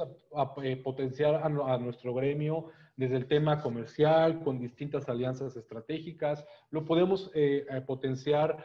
eh, 0.64 0.76
potenciar 0.76 1.36
a, 1.36 1.78
nuestro 1.78 2.12
gremio 2.14 2.66
desde 2.96 3.14
el 3.14 3.26
tema 3.26 3.62
comercial, 3.62 4.42
con 4.42 4.58
distintas 4.58 5.08
alianzas 5.08 5.56
estratégicas. 5.56 6.44
Lo 6.72 6.84
podemos 6.84 7.30
eh, 7.32 7.64
eh, 7.70 7.80
potenciar 7.82 8.64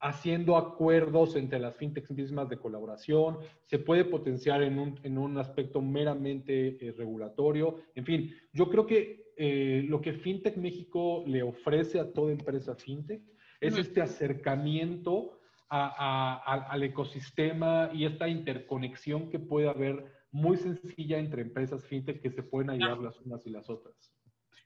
haciendo 0.00 0.56
acuerdos 0.56 1.36
entre 1.36 1.58
las 1.58 1.76
fintechs 1.76 2.10
mismas 2.10 2.48
de 2.48 2.58
colaboración. 2.58 3.38
Se 3.66 3.78
puede 3.78 4.04
potenciar 4.04 4.62
en 4.62 4.78
un, 4.78 4.98
en 5.02 5.18
un 5.18 5.36
aspecto 5.38 5.80
meramente 5.82 6.78
regulatorio. 6.96 7.82
En 7.94 8.04
fin, 8.04 8.34
yo 8.52 8.70
creo 8.70 8.86
que 8.86 9.30
eh, 9.36 9.84
lo 9.88 10.00
que 10.00 10.12
FinTech 10.12 10.56
México 10.56 11.24
le 11.26 11.42
ofrece 11.42 11.98
a 11.98 12.12
toda 12.12 12.32
empresa 12.32 12.74
FinTech 12.74 13.22
es 13.60 13.76
este 13.78 14.00
acercamiento 14.00 15.38
al 15.70 16.82
ecosistema 16.82 17.90
y 17.94 18.04
esta 18.04 18.28
interconexión 18.28 19.30
que 19.30 19.38
puede 19.38 19.68
haber 19.68 20.04
muy 20.32 20.56
sencilla 20.56 21.18
entre 21.18 21.42
empresas 21.42 21.84
fintech 21.84 22.20
que 22.20 22.30
se 22.30 22.42
pueden 22.42 22.70
ayudar 22.70 22.98
las 22.98 23.20
unas 23.20 23.46
y 23.46 23.50
las 23.50 23.70
otras. 23.70 24.12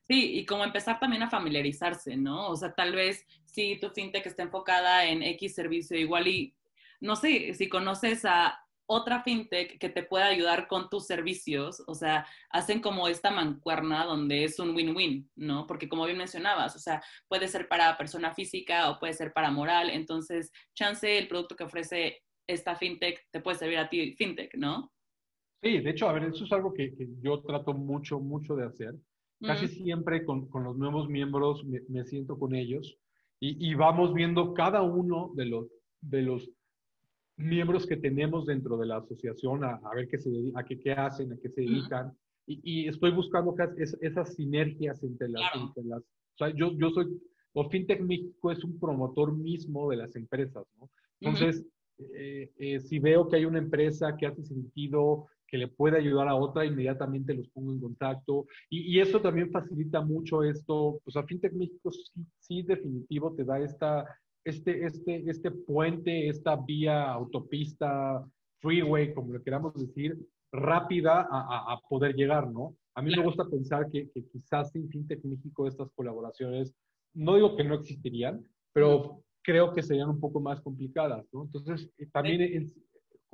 Sí, 0.02 0.38
y 0.38 0.44
como 0.44 0.64
empezar 0.64 1.00
también 1.00 1.22
a 1.22 1.30
familiarizarse, 1.30 2.16
¿no? 2.16 2.48
O 2.48 2.56
sea, 2.56 2.74
tal 2.74 2.94
vez 2.94 3.26
si 3.44 3.78
tu 3.80 3.90
fintech 3.90 4.26
está 4.26 4.42
enfocada 4.42 5.06
en 5.06 5.22
X 5.22 5.54
servicio, 5.54 5.96
igual 5.98 6.28
y, 6.28 6.54
no 7.00 7.16
sé, 7.16 7.54
si 7.54 7.68
conoces 7.68 8.24
a 8.24 8.60
otra 8.86 9.22
fintech 9.22 9.78
que 9.78 9.88
te 9.88 10.02
pueda 10.02 10.26
ayudar 10.26 10.68
con 10.68 10.90
tus 10.90 11.06
servicios, 11.06 11.82
o 11.86 11.94
sea, 11.94 12.26
hacen 12.50 12.80
como 12.80 13.08
esta 13.08 13.30
mancuerna 13.30 14.04
donde 14.04 14.44
es 14.44 14.58
un 14.58 14.74
win-win, 14.74 15.30
¿no? 15.36 15.66
Porque 15.66 15.88
como 15.88 16.04
bien 16.04 16.18
mencionabas, 16.18 16.76
o 16.76 16.78
sea, 16.78 17.02
puede 17.28 17.48
ser 17.48 17.68
para 17.68 17.96
persona 17.96 18.34
física 18.34 18.90
o 18.90 18.98
puede 18.98 19.14
ser 19.14 19.32
para 19.32 19.50
moral, 19.50 19.90
entonces, 19.90 20.52
chance 20.74 21.18
el 21.18 21.28
producto 21.28 21.56
que 21.56 21.64
ofrece 21.64 22.22
esta 22.46 22.76
fintech 22.76 23.26
te 23.30 23.40
puede 23.40 23.58
servir 23.58 23.78
a 23.78 23.88
ti, 23.88 24.14
fintech, 24.16 24.54
¿no? 24.56 24.92
Sí, 25.62 25.78
de 25.80 25.90
hecho, 25.90 26.08
a 26.08 26.12
ver, 26.12 26.24
eso 26.24 26.44
es 26.44 26.52
algo 26.52 26.74
que, 26.74 26.92
yo 27.22 27.40
trato 27.40 27.72
mucho, 27.72 28.20
mucho 28.20 28.54
de 28.54 28.66
hacer. 28.66 28.94
Casi 29.40 29.68
siempre 29.68 30.24
con, 30.24 30.46
con, 30.48 30.64
los 30.64 30.76
nuevos 30.76 31.08
miembros 31.08 31.64
me, 31.64 31.80
me 31.88 32.04
siento 32.04 32.38
con 32.38 32.54
ellos 32.54 32.96
y, 33.40 33.70
y, 33.70 33.74
vamos 33.74 34.14
viendo 34.14 34.54
cada 34.54 34.80
uno 34.82 35.32
de 35.34 35.44
los, 35.46 35.66
de 36.00 36.22
los 36.22 36.50
miembros 37.36 37.86
que 37.86 37.96
tenemos 37.96 38.46
dentro 38.46 38.78
de 38.78 38.86
la 38.86 38.98
asociación 38.98 39.64
a, 39.64 39.80
a 39.84 39.94
ver 39.94 40.08
qué, 40.08 40.18
se, 40.18 40.30
a 40.54 40.64
qué, 40.64 40.78
qué 40.78 40.92
hacen, 40.92 41.32
a 41.32 41.36
qué 41.36 41.50
se 41.50 41.62
dedican. 41.62 42.16
y, 42.46 42.60
y, 42.62 42.88
estoy 42.88 43.10
buscando 43.10 43.54
es, 43.76 43.98
esas 44.00 44.34
sinergias 44.34 45.02
entre 45.02 45.28
las, 45.28 45.42
entre 45.56 45.84
las... 45.84 46.00
O 46.00 46.38
sea, 46.38 46.48
yo, 46.54 46.72
yo 46.78 46.90
soy... 46.90 47.06
O 47.52 47.68
FinTech 47.68 48.00
México 48.00 48.50
es 48.50 48.64
un 48.64 48.80
promotor 48.80 49.36
mismo 49.36 49.90
de 49.90 49.96
las 49.96 50.16
empresas, 50.16 50.64
¿no? 50.78 50.90
Entonces, 51.20 51.64
eh, 51.98 52.50
eh, 52.58 52.80
si 52.80 52.98
veo 52.98 53.28
que 53.28 53.36
hay 53.36 53.44
una 53.44 53.58
empresa 53.58 54.16
que 54.16 54.26
hace 54.26 54.42
sentido, 54.42 55.26
que 55.54 55.58
le 55.58 55.68
puede 55.68 55.98
ayudar 55.98 56.26
a 56.26 56.34
otra, 56.34 56.66
inmediatamente 56.66 57.32
los 57.32 57.48
pongo 57.50 57.70
en 57.70 57.80
contacto. 57.80 58.44
Y, 58.68 58.92
y 58.92 59.00
eso 59.00 59.20
también 59.20 59.52
facilita 59.52 60.00
mucho 60.00 60.42
esto. 60.42 60.98
Pues 61.04 61.16
a 61.16 61.22
FinTech 61.22 61.52
México 61.52 61.92
sí, 61.92 62.26
sí, 62.40 62.62
definitivo 62.62 63.32
te 63.36 63.44
da 63.44 63.60
esta 63.60 64.04
este, 64.44 64.84
este, 64.84 65.30
este 65.30 65.52
puente, 65.52 66.28
esta 66.28 66.56
vía 66.56 67.08
autopista, 67.08 68.24
freeway, 68.58 69.14
como 69.14 69.32
le 69.32 69.44
queramos 69.44 69.74
decir, 69.74 70.18
rápida 70.50 71.28
a, 71.30 71.72
a, 71.72 71.80
poder 71.88 72.16
llegar, 72.16 72.50
¿no? 72.50 72.74
A 72.96 73.02
mí 73.02 73.14
me 73.14 73.22
gusta 73.22 73.44
pensar 73.48 73.88
que, 73.92 74.10
que, 74.10 74.24
quizás 74.32 74.72
sin 74.72 74.88
FinTech 74.88 75.22
México 75.22 75.68
estas 75.68 75.88
colaboraciones, 75.92 76.74
no 77.14 77.36
digo 77.36 77.54
que 77.54 77.62
no 77.62 77.76
existirían, 77.76 78.44
pero 78.72 79.22
creo 79.42 79.72
que 79.72 79.84
serían 79.84 80.10
un 80.10 80.18
poco 80.18 80.40
más 80.40 80.60
complicadas, 80.60 81.24
¿no? 81.32 81.44
Entonces, 81.44 81.88
eh, 81.98 82.08
también 82.12 82.42
es, 82.42 82.74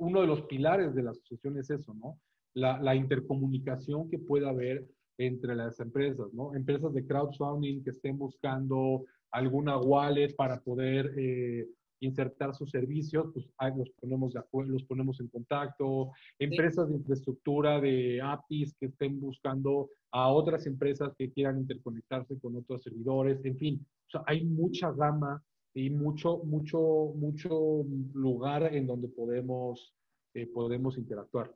uno 0.01 0.21
de 0.21 0.27
los 0.27 0.41
pilares 0.43 0.95
de 0.95 1.03
la 1.03 1.11
asociación 1.11 1.57
es 1.57 1.69
eso, 1.69 1.93
¿no? 1.93 2.19
La, 2.53 2.79
la, 2.81 2.95
intercomunicación 2.95 4.09
que 4.09 4.19
pueda 4.19 4.49
haber 4.49 4.85
entre 5.17 5.55
las 5.55 5.79
empresas, 5.79 6.33
¿no? 6.33 6.53
Empresas 6.55 6.93
de 6.93 7.05
crowdfunding 7.05 7.83
que 7.83 7.91
estén 7.91 8.17
buscando 8.17 9.05
alguna 9.31 9.77
wallet 9.77 10.35
para 10.35 10.59
poder 10.59 11.13
eh, 11.17 11.67
insertar 12.01 12.53
sus 12.55 12.71
servicios, 12.71 13.27
pues 13.31 13.47
ahí 13.57 13.71
los 13.77 13.89
ponemos 13.91 14.33
de 14.33 14.39
acuerdo, 14.39 14.73
los 14.73 14.83
ponemos 14.83 15.19
en 15.19 15.27
contacto. 15.27 16.11
Empresas 16.39 16.89
de 16.89 16.95
infraestructura, 16.95 17.79
de 17.79 18.19
APIs 18.21 18.75
que 18.79 18.87
estén 18.87 19.19
buscando 19.19 19.89
a 20.11 20.31
otras 20.31 20.65
empresas 20.65 21.13
que 21.15 21.31
quieran 21.31 21.59
interconectarse 21.59 22.39
con 22.39 22.55
otros 22.55 22.81
servidores, 22.83 23.45
en 23.45 23.57
fin, 23.57 23.85
o 24.07 24.09
sea, 24.09 24.23
hay 24.25 24.43
mucha 24.43 24.91
gama 24.91 25.41
y 25.73 25.89
mucho, 25.89 26.37
mucho, 26.43 27.13
mucho 27.15 27.85
lugar 28.13 28.73
en 28.75 28.87
donde 28.87 29.07
podemos, 29.07 29.93
eh, 30.33 30.47
podemos 30.47 30.97
interactuar. 30.97 31.53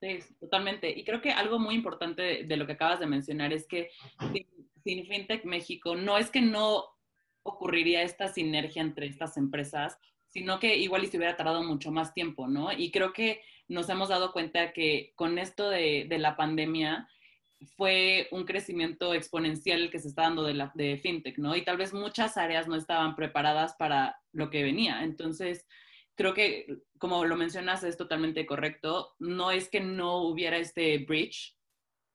Sí, 0.00 0.18
totalmente. 0.40 0.90
Y 0.90 1.04
creo 1.04 1.20
que 1.20 1.30
algo 1.30 1.58
muy 1.58 1.74
importante 1.74 2.44
de, 2.44 2.56
lo 2.56 2.66
que 2.66 2.72
acabas 2.72 3.00
de 3.00 3.06
mencionar 3.06 3.52
es 3.52 3.66
que 3.66 3.90
sin 4.84 5.06
FinTech 5.06 5.44
México 5.44 5.96
no 5.96 6.18
es 6.18 6.30
que 6.30 6.42
no 6.42 6.84
ocurriría 7.42 8.02
esta 8.02 8.28
sinergia 8.28 8.82
entre 8.82 9.06
estas 9.06 9.36
empresas, 9.36 9.98
sino 10.26 10.58
que 10.58 10.76
igual 10.76 11.04
y 11.04 11.06
se 11.06 11.16
hubiera 11.16 11.36
tardado 11.36 11.62
mucho 11.62 11.90
más 11.92 12.12
tiempo, 12.12 12.46
¿no? 12.46 12.72
Y 12.72 12.90
creo 12.90 13.12
que 13.12 13.40
nos 13.68 13.88
hemos 13.88 14.08
dado 14.08 14.32
cuenta 14.32 14.72
que 14.72 15.12
con 15.14 15.38
esto 15.38 15.70
de, 15.70 16.06
de 16.08 16.18
la 16.18 16.36
pandemia 16.36 17.08
fue 17.76 18.28
un 18.30 18.44
crecimiento 18.44 19.14
exponencial 19.14 19.90
que 19.90 19.98
se 19.98 20.08
está 20.08 20.22
dando 20.22 20.42
de, 20.42 20.54
la, 20.54 20.72
de 20.74 20.98
fintech, 20.98 21.38
¿no? 21.38 21.56
Y 21.56 21.64
tal 21.64 21.76
vez 21.76 21.94
muchas 21.94 22.36
áreas 22.36 22.68
no 22.68 22.76
estaban 22.76 23.16
preparadas 23.16 23.74
para 23.78 24.20
lo 24.32 24.50
que 24.50 24.62
venía. 24.62 25.02
Entonces, 25.04 25.66
creo 26.14 26.34
que, 26.34 26.66
como 26.98 27.24
lo 27.24 27.36
mencionas, 27.36 27.82
es 27.84 27.96
totalmente 27.96 28.44
correcto. 28.46 29.14
No 29.18 29.50
es 29.50 29.68
que 29.68 29.80
no 29.80 30.18
hubiera 30.18 30.58
este 30.58 30.98
bridge 30.98 31.56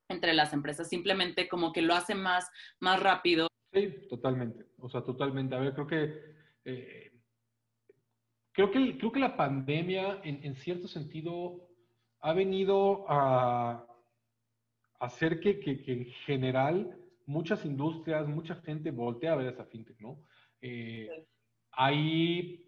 entre 0.10 0.34
las 0.34 0.54
empresas, 0.54 0.90
simplemente 0.90 1.48
como 1.48 1.72
que 1.72 1.82
lo 1.82 1.94
hace 1.94 2.16
más, 2.16 2.50
más 2.80 3.00
rápido 3.00 3.48
Sí, 3.74 4.08
totalmente. 4.10 4.66
O 4.80 4.90
sea, 4.90 5.02
totalmente. 5.02 5.56
A 5.56 5.60
ver, 5.60 5.74
creo 5.74 5.88
que 5.88 6.14
eh, 6.66 7.12
creo 8.52 8.70
que 8.70 8.98
creo 8.98 9.12
que 9.14 9.20
la 9.20 9.38
pandemia, 9.38 10.20
en 10.24 10.56
cierto 10.56 10.90
sentido, 10.90 11.70
ha 12.22 12.34
venido 12.34 13.06
a, 13.10 13.86
hacer 15.02 15.40
que, 15.40 15.60
que, 15.60 15.82
que, 15.82 15.94
en 15.94 16.06
general 16.26 16.96
muchas 17.26 17.66
industrias, 17.66 18.28
mucha 18.28 18.56
gente 18.56 18.92
voltea 18.92 19.34
a 19.34 19.36
ver 19.36 19.48
esa 19.48 19.66
fintech, 19.66 20.00
¿no? 20.00 20.20
Eh, 20.62 21.26
Hay 21.72 22.64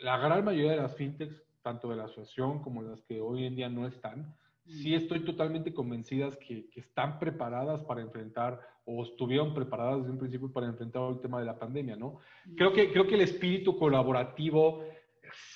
la 0.00 0.18
gran 0.18 0.44
mayoría 0.44 0.72
de 0.72 0.76
las 0.78 0.96
fintechs, 0.96 1.42
tanto 1.62 1.88
de 1.88 1.96
la 1.96 2.04
asociación 2.04 2.62
como 2.62 2.82
las 2.82 3.02
que 3.02 3.20
hoy 3.20 3.44
en 3.44 3.56
día 3.56 3.68
no 3.68 3.86
están, 3.86 4.36
sí 4.64 4.94
estoy 4.94 5.20
totalmente 5.20 5.74
convencidas 5.74 6.36
que, 6.36 6.68
que, 6.70 6.80
están 6.80 7.18
preparadas 7.18 7.82
para 7.82 8.00
enfrentar 8.00 8.60
o 8.84 9.02
estuvieron 9.02 9.52
preparadas 9.54 9.98
desde 9.98 10.12
un 10.12 10.18
principio 10.18 10.52
para 10.52 10.66
enfrentar 10.66 11.02
el 11.10 11.20
tema 11.20 11.40
de 11.40 11.46
la 11.46 11.58
pandemia, 11.58 11.96
¿no? 11.96 12.18
Creo 12.56 12.72
que, 12.72 12.92
creo 12.92 13.06
que 13.06 13.14
el 13.14 13.22
espíritu 13.22 13.76
colaborativo 13.76 14.84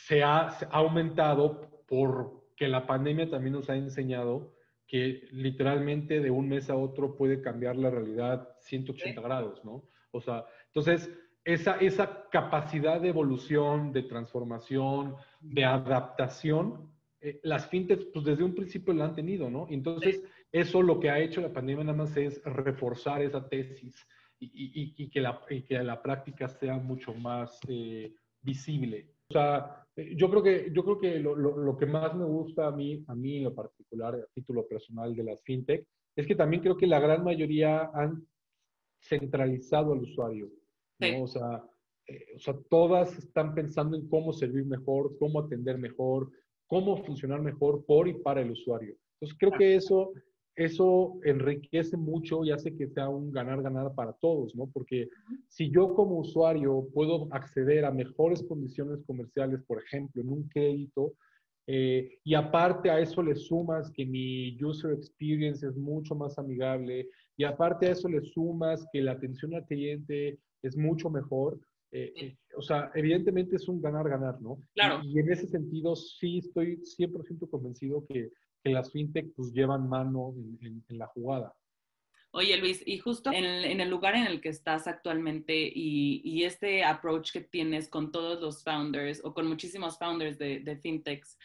se 0.07 0.23
ha, 0.23 0.50
se 0.50 0.64
ha 0.64 0.78
aumentado 0.78 1.61
porque 1.87 2.66
la 2.66 2.87
pandemia 2.87 3.31
también 3.31 3.52
nos 3.52 3.71
ha 3.71 3.76
enseñado 3.76 4.55
que 4.87 5.28
literalmente 5.33 6.21
de 6.21 6.31
un 6.31 6.49
mes 6.49 6.71
a 6.71 6.76
otro 6.76 7.16
puede 7.16 7.43
cambiar 7.43 7.76
la 7.76 7.90
realidad 7.90 8.49
180 8.61 9.21
grados, 9.21 9.64
¿no? 9.64 9.88
O 10.12 10.21
sea, 10.21 10.45
entonces, 10.66 11.11
esa, 11.45 11.76
esa 11.76 12.28
capacidad 12.31 13.00
de 13.00 13.09
evolución, 13.09 13.93
de 13.93 14.02
transformación, 14.02 15.16
de 15.40 15.64
adaptación, 15.64 16.90
eh, 17.21 17.40
las 17.43 17.69
fintechs, 17.69 18.07
pues 18.12 18.25
desde 18.25 18.45
un 18.45 18.55
principio 18.55 18.93
la 18.95 19.07
han 19.07 19.14
tenido, 19.14 19.50
¿no? 19.50 19.66
Entonces, 19.71 20.23
eso 20.52 20.83
lo 20.83 21.00
que 21.00 21.11
ha 21.11 21.19
hecho 21.19 21.40
la 21.40 21.52
pandemia 21.52 21.85
nada 21.85 21.99
más 21.99 22.16
es 22.16 22.43
reforzar 22.45 23.23
esa 23.23 23.49
tesis 23.49 24.07
y, 24.38 24.47
y, 24.47 24.95
y 24.97 25.11
que, 25.11 25.21
la, 25.21 25.40
y 25.50 25.62
que 25.62 25.83
la 25.83 26.02
práctica 26.02 26.49
sea 26.49 26.76
mucho 26.78 27.14
más 27.14 27.59
eh, 27.69 28.14
visible. 28.43 29.14
O 29.28 29.33
sea, 29.33 29.87
eh, 29.97 30.14
yo 30.16 30.31
creo 30.31 30.43
que, 30.43 30.71
yo 30.73 30.85
creo 30.85 30.99
que 30.99 31.19
lo, 31.19 31.35
lo, 31.35 31.57
lo, 31.57 31.76
que 31.76 31.87
más 31.87 32.14
me 32.14 32.25
gusta 32.25 32.69
a 32.69 32.71
mí, 32.71 33.05
a 33.09 33.14
mí 33.14 33.38
en 33.38 33.45
lo 33.45 33.55
particular, 33.55 33.75
a 34.02 34.26
título 34.35 34.66
personal 34.66 35.14
de 35.14 35.25
las 35.25 35.43
fintech, 35.43 35.87
es 36.16 36.26
que 36.26 36.35
también 36.35 36.62
creo 36.62 36.76
que 36.76 36.87
la 36.87 37.00
gran 37.00 37.23
mayoría 37.23 37.90
han 37.93 38.26
centralizado 39.00 39.93
al 39.93 40.00
usuario. 40.00 40.50
¿no? 40.99 41.07
Sí. 41.07 41.14
O, 41.21 41.26
sea, 41.26 41.64
eh, 42.07 42.26
o 42.37 42.38
sea, 42.38 42.55
todas 42.71 43.16
están 43.19 43.55
pensando 43.55 43.97
en 43.97 44.09
cómo 44.09 44.33
servir 44.33 44.64
mejor, 44.64 45.16
cómo 45.19 45.40
atender 45.40 45.78
mejor, 45.78 46.31
cómo 46.66 47.05
funcionar 47.05 47.43
mejor 47.43 47.85
por 47.85 48.09
y 48.09 48.14
para 48.14 48.40
el 48.40 48.50
usuario. 48.50 48.97
Entonces, 49.14 49.37
creo 49.38 49.52
que 49.52 49.76
eso, 49.76 50.12
eso 50.57 51.19
enriquece 51.25 51.97
mucho 51.97 52.45
y 52.45 52.50
hace 52.50 52.75
que 52.76 52.88
sea 52.88 53.09
un 53.09 53.31
ganar-ganar 53.31 53.95
para 53.95 54.12
todos, 54.14 54.55
¿no? 54.55 54.69
Porque 54.73 55.09
si 55.49 55.71
yo 55.71 55.95
como 55.95 56.19
usuario 56.19 56.88
puedo 56.93 57.28
acceder 57.31 57.85
a 57.85 57.90
mejores 57.90 58.43
condiciones 58.43 59.02
comerciales, 59.07 59.62
por 59.66 59.83
ejemplo, 59.83 60.23
en 60.23 60.31
un 60.31 60.49
crédito, 60.49 61.14
eh, 61.66 62.18
y 62.23 62.35
aparte 62.35 62.90
a 62.90 63.00
eso 63.00 63.23
le 63.23 63.35
sumas 63.35 63.90
que 63.90 64.06
mi 64.06 64.56
user 64.62 64.92
experience 64.92 65.66
es 65.66 65.76
mucho 65.76 66.14
más 66.14 66.38
amigable, 66.38 67.08
y 67.37 67.44
aparte 67.44 67.87
a 67.87 67.92
eso 67.92 68.08
le 68.08 68.23
sumas 68.23 68.87
que 68.92 69.02
la 69.02 69.12
atención 69.12 69.54
al 69.54 69.66
cliente 69.66 70.38
es 70.62 70.76
mucho 70.76 71.11
mejor, 71.11 71.61
eh, 71.92 72.12
eh, 72.16 72.37
o 72.56 72.62
sea, 72.62 72.90
evidentemente 72.94 73.56
es 73.56 73.68
un 73.68 73.80
ganar-ganar, 73.80 74.40
¿no? 74.40 74.58
Claro. 74.75 75.00
Y, 75.02 75.16
y, 75.16 75.20
en 75.20 75.32
ese 75.32 75.46
sentido 75.46 75.96
sí 75.96 76.38
estoy 76.38 76.78
100% 76.82 77.49
convencido 77.49 78.04
que, 78.06 78.30
que, 78.62 78.70
las 78.70 78.90
fintech 78.90 79.32
pues 79.35 79.52
llevan 79.52 79.88
mano 79.88 80.35
en, 80.37 80.58
en, 80.66 80.85
en 80.88 80.99
la 80.99 81.06
jugada. 81.06 81.54
Oye 82.33 82.56
Luis, 82.59 82.83
y 82.87 82.99
justo 82.99 83.33
en 83.33 83.45
el, 83.45 83.64
en 83.64 83.80
el, 83.80 83.88
lugar 83.88 84.14
en 84.14 84.26
el 84.26 84.40
que 84.40 84.50
estás 84.50 84.87
actualmente 84.87 85.54
y, 85.56 86.21
y, 86.23 86.45
este 86.45 86.85
approach 86.85 87.33
que 87.33 87.40
tienes 87.40 87.88
con 87.88 88.12
todos 88.12 88.40
los 88.42 88.62
founders 88.62 89.25
o 89.25 89.33
con 89.33 89.47
muchísimos 89.47 89.99
founders 89.99 90.37
de, 90.37 90.61
de 90.61 90.76
fintechs, 90.76 91.38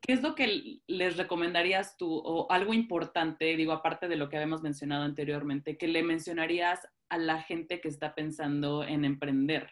¿qué 0.00 0.12
es 0.12 0.22
lo 0.22 0.34
que 0.34 0.80
les 0.86 1.16
recomendarías 1.16 1.96
tú 1.96 2.12
o 2.12 2.50
algo 2.50 2.74
importante, 2.74 3.56
digo, 3.56 3.72
aparte 3.72 4.08
de 4.08 4.16
lo 4.16 4.28
que 4.28 4.36
habíamos 4.36 4.62
mencionado 4.62 5.04
anteriormente, 5.04 5.76
que 5.76 5.88
le 5.88 6.02
mencionarías 6.02 6.80
a 7.08 7.18
la 7.18 7.40
gente 7.42 7.80
que 7.80 7.88
está 7.88 8.14
pensando 8.14 8.82
en 8.82 9.04
emprender? 9.04 9.70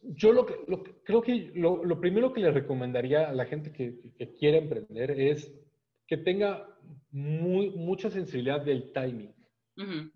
Yo 0.00 0.32
lo 0.32 0.46
que, 0.46 0.54
creo 1.02 1.22
que 1.22 1.50
lo, 1.54 2.00
primero 2.00 2.32
que 2.32 2.40
le 2.40 2.52
recomendaría 2.52 3.28
a 3.28 3.32
la 3.32 3.46
gente 3.46 3.72
que, 3.72 3.96
que 4.16 4.32
quiere 4.34 4.58
emprender 4.58 5.10
es 5.10 5.52
que 6.06 6.16
tenga 6.16 6.66
muy, 7.10 7.70
mucha 7.70 8.10
sensibilidad 8.10 8.60
del 8.60 8.92
timing. 8.92 9.34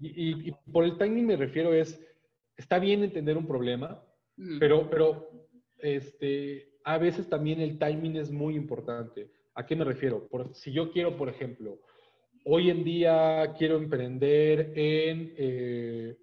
y, 0.01 0.51
por 0.73 0.85
el 0.85 0.97
timing 0.97 1.27
me 1.27 1.37
refiero 1.37 1.75
es, 1.75 2.01
está 2.57 2.79
bien 2.79 3.03
entender 3.03 3.37
un 3.37 3.47
problema, 3.47 4.03
pero, 4.59 4.89
pero 4.89 5.49
este, 5.79 6.79
a 6.85 6.99
veces 6.99 7.29
también 7.29 7.61
el 7.61 7.79
timing 7.79 8.17
es 8.17 8.31
muy 8.31 8.55
importante. 8.57 9.31
¿A 9.55 9.67
qué 9.67 9.77
me 9.77 9.85
refiero? 9.85 10.29
Por, 10.29 10.55
si 10.55 10.73
yo 10.73 10.91
quiero, 10.93 11.17
por 11.17 11.29
ejemplo, 11.29 11.81
hoy 12.45 12.71
en 12.71 12.85
día 12.85 13.55
quiero 13.59 13.77
emprender 13.77 14.73
en 14.75 15.35
eh, 15.37 16.17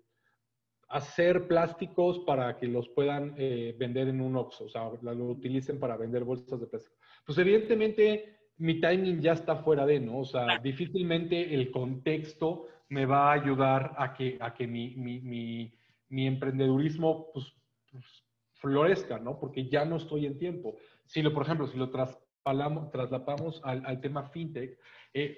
hacer 0.90 1.48
plásticos 1.48 2.20
para 2.20 2.58
que 2.58 2.68
los 2.68 2.90
puedan 2.90 3.36
eh, 3.38 3.76
vender 3.78 4.08
en 4.08 4.22
un 4.22 4.36
OXXO, 4.36 4.66
o 4.66 4.70
sea, 4.70 4.90
lo 5.02 5.26
utilicen 5.26 5.80
para 5.80 5.98
vender 5.98 6.24
bolsas 6.24 6.60
de 6.60 6.68
plástico. 6.68 6.96
Pues 7.26 7.38
evidentemente 7.38 8.37
mi 8.58 8.80
timing 8.80 9.22
ya 9.22 9.34
está 9.34 9.58
fuera 9.58 9.86
de, 9.86 10.00
¿no? 10.00 10.20
O 10.20 10.26
sea, 10.26 10.58
difícilmente 10.60 11.54
el 11.54 11.72
contexto 11.72 12.68
me 12.90 13.06
va 13.06 13.30
a 13.30 13.34
ayudar 13.34 13.94
a 13.98 14.14
que, 14.14 14.38
a 14.40 14.54
que 14.54 14.68
mi, 14.68 14.96
mi, 14.96 15.20
mi, 15.20 15.74
mi 16.10 16.28
emprendedurismo 16.28 17.32
pues, 17.34 17.54
pues, 17.92 18.04
florezca, 18.54 19.20
¿no? 19.20 19.40
Porque 19.40 19.68
ya 19.68 19.86
no 19.86 19.98
estoy 19.98 20.26
en 20.26 20.38
tiempo. 20.38 20.76
Si 21.06 21.22
lo, 21.22 21.34
por 21.34 21.44
ejemplo, 21.44 21.68
si 21.68 21.78
lo 21.78 21.90
traslapamos 21.90 23.62
al, 23.64 23.86
al 23.86 24.02
tema 24.02 24.24
fintech, 24.24 24.80
eh, 25.14 25.38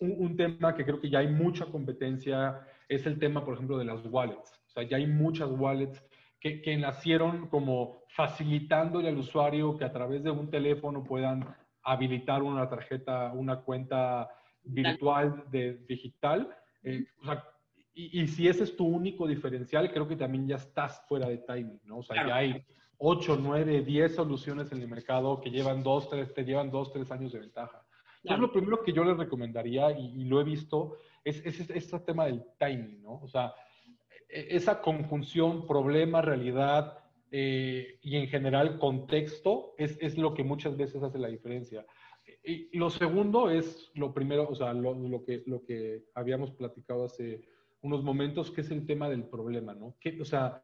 un, 0.00 0.14
un, 0.18 0.36
tema 0.36 0.74
que 0.74 0.84
creo 0.84 1.00
que 1.00 1.10
ya 1.10 1.18
hay 1.18 1.28
mucha 1.28 1.66
competencia 1.66 2.66
es 2.88 3.06
el 3.06 3.18
tema, 3.18 3.44
por 3.44 3.54
ejemplo, 3.54 3.78
de 3.78 3.84
las 3.84 4.04
wallets. 4.06 4.60
O 4.68 4.70
sea, 4.70 4.82
ya 4.84 4.96
hay 4.96 5.06
muchas 5.06 5.50
wallets 5.50 6.02
que, 6.38 6.62
que 6.62 6.76
nacieron 6.76 7.48
como 7.48 8.02
facilitándole 8.08 9.08
al 9.08 9.18
usuario 9.18 9.76
que 9.76 9.84
a 9.84 9.92
través 9.92 10.22
de 10.22 10.30
un 10.30 10.50
teléfono 10.50 11.04
puedan 11.04 11.44
habilitar 11.82 12.42
una 12.42 12.68
tarjeta, 12.68 13.32
una 13.32 13.60
cuenta 13.60 14.28
virtual 14.62 15.44
de 15.50 15.74
digital. 15.88 16.54
Eh, 16.82 17.04
o 17.22 17.24
sea, 17.24 17.44
y, 17.94 18.26
si 18.28 18.48
ese 18.48 18.64
es 18.64 18.76
tu 18.76 18.86
único 18.86 19.26
diferencial, 19.26 19.90
creo 19.92 20.08
que 20.08 20.16
también 20.16 20.46
ya 20.46 20.56
estás 20.56 21.02
fuera 21.06 21.28
de 21.28 21.38
timing, 21.38 21.80
¿no? 21.84 21.98
O 21.98 22.02
sea, 22.02 22.26
ya 22.26 22.36
hay 22.36 22.64
8, 22.98 23.38
9, 23.40 23.82
10 23.82 24.14
soluciones 24.14 24.70
en 24.72 24.80
el 24.80 24.88
mercado 24.88 25.40
que 25.40 25.50
llevan 25.50 25.82
2, 25.82 26.08
3, 26.08 26.34
te 26.34 26.44
llevan 26.44 26.70
2, 26.70 26.92
3 26.92 27.10
años 27.10 27.32
de 27.32 27.40
ventaja. 27.40 27.84
Entonces, 28.22 28.40
lo 28.40 28.52
primero 28.52 28.82
que 28.82 28.92
yo 28.92 29.04
les 29.04 29.16
recomendaría, 29.16 29.90
y, 29.98 30.24
lo 30.24 30.40
he 30.40 30.44
visto, 30.44 30.96
es, 31.24 31.44
es, 31.44 31.68
este 31.70 31.98
tema 32.00 32.26
del 32.26 32.44
timing, 32.58 33.02
¿no? 33.02 33.20
O 33.22 33.28
sea, 33.28 33.54
e, 34.28 34.48
esa 34.50 34.80
conjunción 34.80 35.66
problema, 35.66 36.22
realidad, 36.22 36.98
eh, 37.30 37.98
y 38.02 38.16
en 38.16 38.28
general 38.28 38.78
contexto 38.78 39.74
es, 39.78 39.96
es, 40.00 40.18
lo 40.18 40.34
que 40.34 40.42
muchas 40.42 40.76
veces 40.76 41.02
hace 41.02 41.18
la 41.18 41.28
diferencia. 41.28 41.86
Y, 42.44 42.76
lo 42.76 42.90
segundo 42.90 43.50
es 43.50 43.90
lo 43.94 44.12
primero, 44.12 44.48
o 44.48 44.54
sea, 44.54 44.72
lo, 44.72 44.94
lo, 44.94 45.24
que, 45.24 45.42
lo 45.46 45.64
que 45.64 46.04
habíamos 46.14 46.50
platicado 46.50 47.04
hace 47.04 47.42
unos 47.82 48.02
momentos, 48.02 48.50
que 48.50 48.62
es 48.62 48.70
el 48.70 48.86
tema 48.86 49.08
del 49.08 49.24
problema, 49.24 49.74
¿no? 49.74 49.96
Que, 50.00 50.20
o 50.20 50.24
sea, 50.24 50.62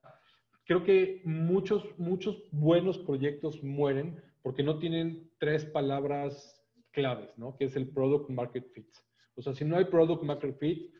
creo 0.65 0.83
que 0.83 1.23
muchos, 1.25 1.87
muchos 1.99 2.43
buenos 2.51 2.99
proyectos 2.99 3.63
mueren 3.63 4.21
porque 4.43 4.63
no 4.63 4.79
tienen 4.79 5.31
tres 5.39 5.65
palabras 5.65 6.63
claves, 6.91 7.37
¿no? 7.37 7.57
Que 7.57 7.67
es 7.67 7.77
el 7.77 7.89
product 7.89 8.31
market 8.31 8.69
fit. 8.73 8.89
O 9.37 9.43
sea, 9.43 9.53
si 9.53 9.65
no 9.65 9.77
hay 9.77 9.85
product 9.85 10.23
market 10.23 10.59
fit, 10.59 10.91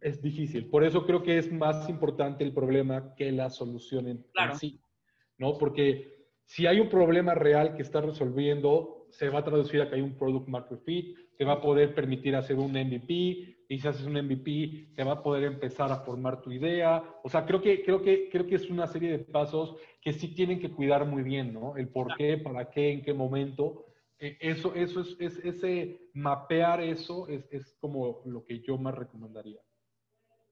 es 0.00 0.20
difícil. 0.20 0.68
Por 0.68 0.84
eso 0.84 1.06
creo 1.06 1.22
que 1.22 1.38
es 1.38 1.50
más 1.52 1.88
importante 1.88 2.44
el 2.44 2.52
problema 2.52 3.14
que 3.14 3.30
la 3.30 3.50
solución 3.50 4.08
en, 4.08 4.26
sí, 4.58 4.80
¿no? 5.42 5.58
Porque 5.58 6.28
si 6.44 6.66
hay 6.66 6.78
un 6.78 6.88
problema 6.88 7.34
real 7.34 7.74
que 7.74 7.82
está 7.82 8.00
resolviendo, 8.00 9.08
se 9.10 9.28
va 9.28 9.40
a 9.40 9.44
traducir 9.44 9.82
a 9.82 9.88
que 9.88 9.96
hay 9.96 10.00
un 10.00 10.16
product 10.16 10.48
market 10.48 10.78
fit, 10.84 11.16
te 11.36 11.44
va 11.44 11.54
a 11.54 11.60
poder 11.60 11.94
permitir 11.94 12.36
hacer 12.36 12.56
un 12.56 12.70
MVP, 12.70 13.56
y 13.68 13.78
si 13.78 13.88
haces 13.88 14.06
un 14.06 14.12
MVP, 14.12 14.94
te 14.94 15.02
va 15.02 15.14
a 15.14 15.22
poder 15.22 15.44
empezar 15.44 15.90
a 15.90 16.04
formar 16.04 16.42
tu 16.42 16.52
idea. 16.52 17.02
O 17.24 17.28
sea, 17.28 17.44
creo 17.44 17.60
que, 17.60 17.82
creo 17.82 18.02
que, 18.02 18.28
creo 18.30 18.46
que 18.46 18.54
es 18.54 18.70
una 18.70 18.86
serie 18.86 19.10
de 19.10 19.18
pasos 19.18 19.74
que 20.00 20.12
sí 20.12 20.34
tienen 20.34 20.60
que 20.60 20.70
cuidar 20.70 21.06
muy 21.06 21.22
bien, 21.22 21.52
¿no? 21.52 21.76
El 21.76 21.88
por 21.88 22.14
qué, 22.16 22.38
para 22.38 22.70
qué, 22.70 22.92
en 22.92 23.02
qué 23.02 23.12
momento. 23.12 23.86
E, 24.18 24.36
eso, 24.40 24.74
eso 24.74 25.00
es, 25.00 25.16
es, 25.18 25.38
ese 25.44 26.10
mapear 26.14 26.82
eso 26.82 27.26
es, 27.28 27.48
es 27.50 27.76
como 27.80 28.22
lo 28.26 28.44
que 28.44 28.60
yo 28.60 28.78
más 28.78 28.94
recomendaría. 28.94 29.60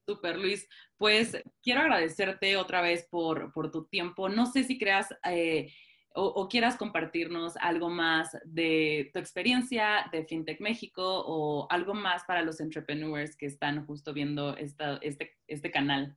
Super, 0.06 0.38
Luis. 0.38 0.68
Pues 0.96 1.42
quiero 1.62 1.80
agradecerte 1.80 2.56
otra 2.56 2.80
vez 2.80 3.06
por, 3.10 3.52
tu 3.70 3.84
tiempo. 3.86 4.28
No 4.28 4.46
sé 4.46 4.64
si 4.64 4.78
creas 4.78 5.08
eh, 5.24 5.72
o, 6.14 6.48
quieras 6.48 6.76
compartirnos 6.76 7.56
algo 7.58 7.88
más 7.88 8.36
de 8.44 9.10
tu 9.12 9.18
experiencia 9.18 10.08
de 10.12 10.24
FinTech 10.24 10.60
México 10.60 11.02
o 11.04 11.66
algo 11.70 11.94
más 11.94 12.24
para 12.24 12.42
los 12.42 12.60
entrepreneurs 12.60 13.36
que 13.36 13.46
están 13.46 13.86
justo 13.86 14.12
viendo 14.12 14.56
esta, 14.56 14.96
este, 14.98 15.38
este 15.46 15.70
canal. 15.70 16.16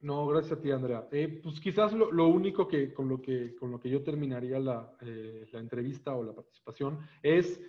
No, 0.00 0.26
gracias 0.28 0.58
a 0.58 0.60
ti, 0.60 0.70
Andrea. 0.70 1.08
Eh, 1.10 1.40
pues 1.42 1.60
quizás 1.60 1.92
lo, 1.92 2.26
único 2.28 2.68
que 2.68 2.92
con, 2.94 3.08
lo 3.08 3.20
que 3.20 3.56
con 3.56 3.70
lo 3.72 3.80
que 3.80 3.90
yo 3.90 4.02
terminaría 4.02 4.58
la, 4.60 4.92
eh, 5.00 5.46
la 5.52 5.58
entrevista 5.58 6.14
o 6.14 6.22
la 6.22 6.34
participación 6.34 7.00
es 7.22 7.60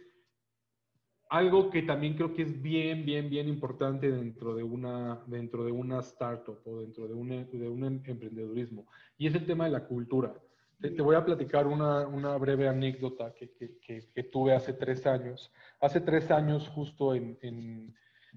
algo 1.30 1.70
que 1.70 1.84
también 1.84 2.16
creo 2.16 2.34
que 2.34 2.42
es 2.42 2.62
bien, 2.62 3.06
bien, 3.06 3.30
bien 3.30 3.48
importante 3.48 4.12
dentro 4.12 4.56
de 4.56 4.64
una, 4.64 5.24
dentro 5.28 5.64
de 5.64 5.72
una 5.72 6.00
startup 6.00 6.60
o 6.66 6.82
dentro 6.82 7.08
de 7.08 7.14
un, 7.14 7.30
de 7.30 7.70
un 7.70 7.84
emprendedurismo, 8.06 8.88
y 9.18 9.28
es 9.28 9.36
el 9.36 9.46
tema 9.46 9.66
de 9.66 9.72
la 9.72 9.86
cultura. 9.86 10.34
Te, 10.82 11.02
voy 11.02 11.16
a 11.16 11.26
platicar 11.26 11.68
una, 11.68 12.08
una 12.08 12.38
breve 12.38 12.68
anécdota 12.68 13.34
que, 13.34 13.52
que, 13.52 13.78
que, 14.14 14.24
tuve 14.24 14.54
hace 14.54 14.72
tres 14.72 15.06
años. 15.06 15.52
Hace 15.82 16.00
tres 16.00 16.32
años, 16.32 16.70
justo 16.70 17.14
en, 17.14 17.38
en, 17.42 17.94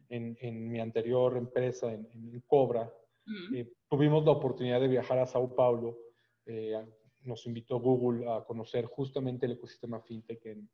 en, 0.09 0.68
mi 0.68 0.81
anterior 0.81 1.37
empresa, 1.37 1.92
en, 1.92 2.42
Cobra, 2.48 2.92
eh, 3.55 3.72
tuvimos 3.88 4.24
la 4.24 4.33
oportunidad 4.33 4.81
de 4.81 4.88
viajar 4.88 5.20
a 5.20 5.26
Sao 5.26 5.55
Paulo. 5.55 5.96
Eh, 6.44 6.74
nos 7.22 7.46
invitó 7.46 7.78
Google 7.78 8.28
a 8.28 8.44
conocer 8.44 8.87
justamente 8.87 9.46
el 9.46 9.52
ecosistema 9.52 10.00
fintech 10.00 10.44
en, 10.46 10.68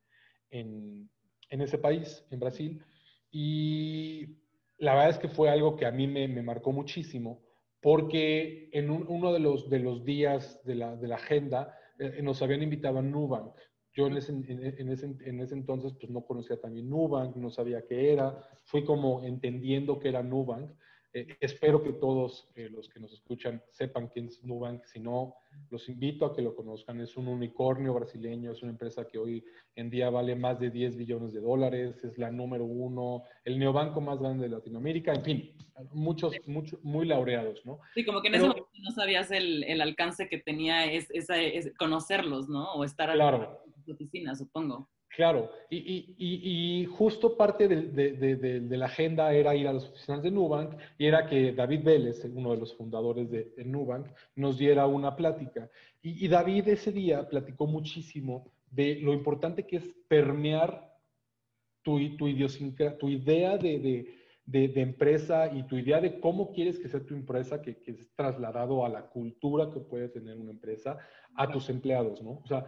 en 0.48 1.10
ese 1.50 1.78
país, 1.78 2.24
en 2.30 2.40
Brasil. 2.40 2.82
Y 3.30 4.38
la 4.78 4.94
verdad 4.94 5.10
es 5.10 5.18
que 5.18 5.28
fue 5.28 5.50
algo 5.50 5.76
que 5.76 5.86
a 5.86 5.90
mí 5.90 6.06
me, 6.06 6.28
me 6.28 6.42
marcó 6.42 6.72
muchísimo, 6.72 7.42
porque 7.80 8.70
en 8.72 8.90
uno 8.90 9.32
de 9.32 9.40
los, 9.40 9.68
de 9.68 9.78
los 9.78 10.04
días 10.04 10.60
de 10.64 10.74
la, 10.74 10.96
de 10.96 11.08
la 11.08 11.16
agenda 11.16 11.74
eh, 11.98 12.20
nos 12.22 12.42
habían 12.42 12.62
invitado 12.62 12.98
a 12.98 13.02
Nubank. 13.02 13.54
Yo 13.92 14.06
en 14.06 14.16
ese, 14.16 14.32
en, 14.32 14.90
ese, 14.90 15.16
en 15.20 15.40
ese, 15.40 15.54
entonces 15.54 15.92
pues 15.98 16.10
no 16.10 16.24
conocía 16.24 16.60
también 16.60 16.88
Nubank, 16.88 17.34
no 17.36 17.50
sabía 17.50 17.84
qué 17.86 18.12
era, 18.12 18.38
fui 18.64 18.84
como 18.84 19.24
entendiendo 19.24 19.98
que 19.98 20.08
era 20.08 20.22
Nubank 20.22 20.70
eh, 21.12 21.36
espero 21.40 21.82
que 21.82 21.94
todos 21.94 22.48
eh, 22.54 22.68
los 22.70 22.88
que 22.88 23.00
nos 23.00 23.12
escuchan 23.12 23.62
sepan 23.70 24.08
quién 24.08 24.26
es 24.26 24.44
Nubank. 24.44 24.84
Si 24.84 25.00
no, 25.00 25.36
los 25.70 25.88
invito 25.88 26.26
a 26.26 26.34
que 26.34 26.42
lo 26.42 26.54
conozcan. 26.54 27.00
Es 27.00 27.16
un 27.16 27.28
unicornio 27.28 27.94
brasileño, 27.94 28.52
es 28.52 28.62
una 28.62 28.72
empresa 28.72 29.06
que 29.06 29.18
hoy 29.18 29.44
en 29.74 29.88
día 29.88 30.10
vale 30.10 30.36
más 30.36 30.60
de 30.60 30.70
10 30.70 30.96
billones 30.96 31.32
de 31.32 31.40
dólares, 31.40 32.02
es 32.04 32.18
la 32.18 32.30
número 32.30 32.64
uno, 32.64 33.24
el 33.44 33.58
neobanco 33.58 34.00
más 34.00 34.18
grande 34.18 34.44
de 34.44 34.50
Latinoamérica, 34.50 35.14
en 35.14 35.24
fin, 35.24 35.56
muchos, 35.92 36.34
muchos 36.46 36.82
muy 36.84 37.06
laureados, 37.06 37.64
¿no? 37.64 37.80
Sí, 37.94 38.04
como 38.04 38.20
que 38.20 38.28
en 38.28 38.34
ese 38.34 38.48
momento 38.48 38.68
no 38.82 38.90
sabías 38.90 39.30
el, 39.30 39.64
el 39.64 39.80
alcance 39.80 40.28
que 40.28 40.38
tenía 40.38 40.84
es, 40.92 41.08
esa, 41.10 41.36
conocerlos, 41.78 42.48
¿no? 42.48 42.72
O 42.74 42.84
estar 42.84 43.12
claro. 43.12 43.62
en 43.76 43.84
tu 43.84 43.92
oficina, 43.92 44.34
supongo. 44.34 44.88
Claro, 45.08 45.50
y, 45.70 46.86
justo 46.96 47.36
parte 47.36 47.66
de, 47.66 48.76
la 48.76 48.86
agenda 48.86 49.32
era 49.32 49.54
ir 49.56 49.66
a 49.66 49.72
las 49.72 49.88
oficinas 49.88 50.22
de 50.22 50.30
Nubank 50.30 50.74
y 50.98 51.06
era 51.06 51.26
que 51.26 51.52
David 51.52 51.82
Vélez, 51.82 52.24
uno 52.24 52.52
de 52.52 52.58
los 52.58 52.76
fundadores 52.76 53.30
de, 53.30 53.52
Nubank, 53.64 54.06
nos 54.36 54.58
diera 54.58 54.86
una 54.86 55.16
plática. 55.16 55.70
Y, 56.02 56.28
David 56.28 56.68
ese 56.68 56.92
día 56.92 57.28
platicó 57.28 57.66
muchísimo 57.66 58.52
de 58.70 58.96
lo 58.96 59.12
importante 59.14 59.66
que 59.66 59.76
es 59.76 59.94
permear 60.08 60.94
tu, 61.82 61.98
tu, 62.16 62.26
tu 62.98 63.08
idea 63.08 63.56
de, 63.56 64.14
empresa 64.46 65.50
y 65.52 65.62
tu 65.64 65.78
idea 65.78 66.00
de 66.00 66.20
cómo 66.20 66.52
quieres 66.52 66.78
que 66.78 66.88
sea 66.88 67.04
tu 67.04 67.14
empresa, 67.14 67.62
que, 67.62 67.80
que 67.80 67.92
es 67.92 68.14
trasladado 68.14 68.84
a 68.84 68.88
la 68.90 69.08
cultura 69.08 69.70
que 69.72 69.80
puede 69.80 70.10
tener 70.10 70.36
una 70.36 70.50
empresa, 70.50 70.98
a 71.34 71.50
tus 71.50 71.70
empleados, 71.70 72.22
¿no? 72.22 72.40
O 72.44 72.46
sea, 72.46 72.66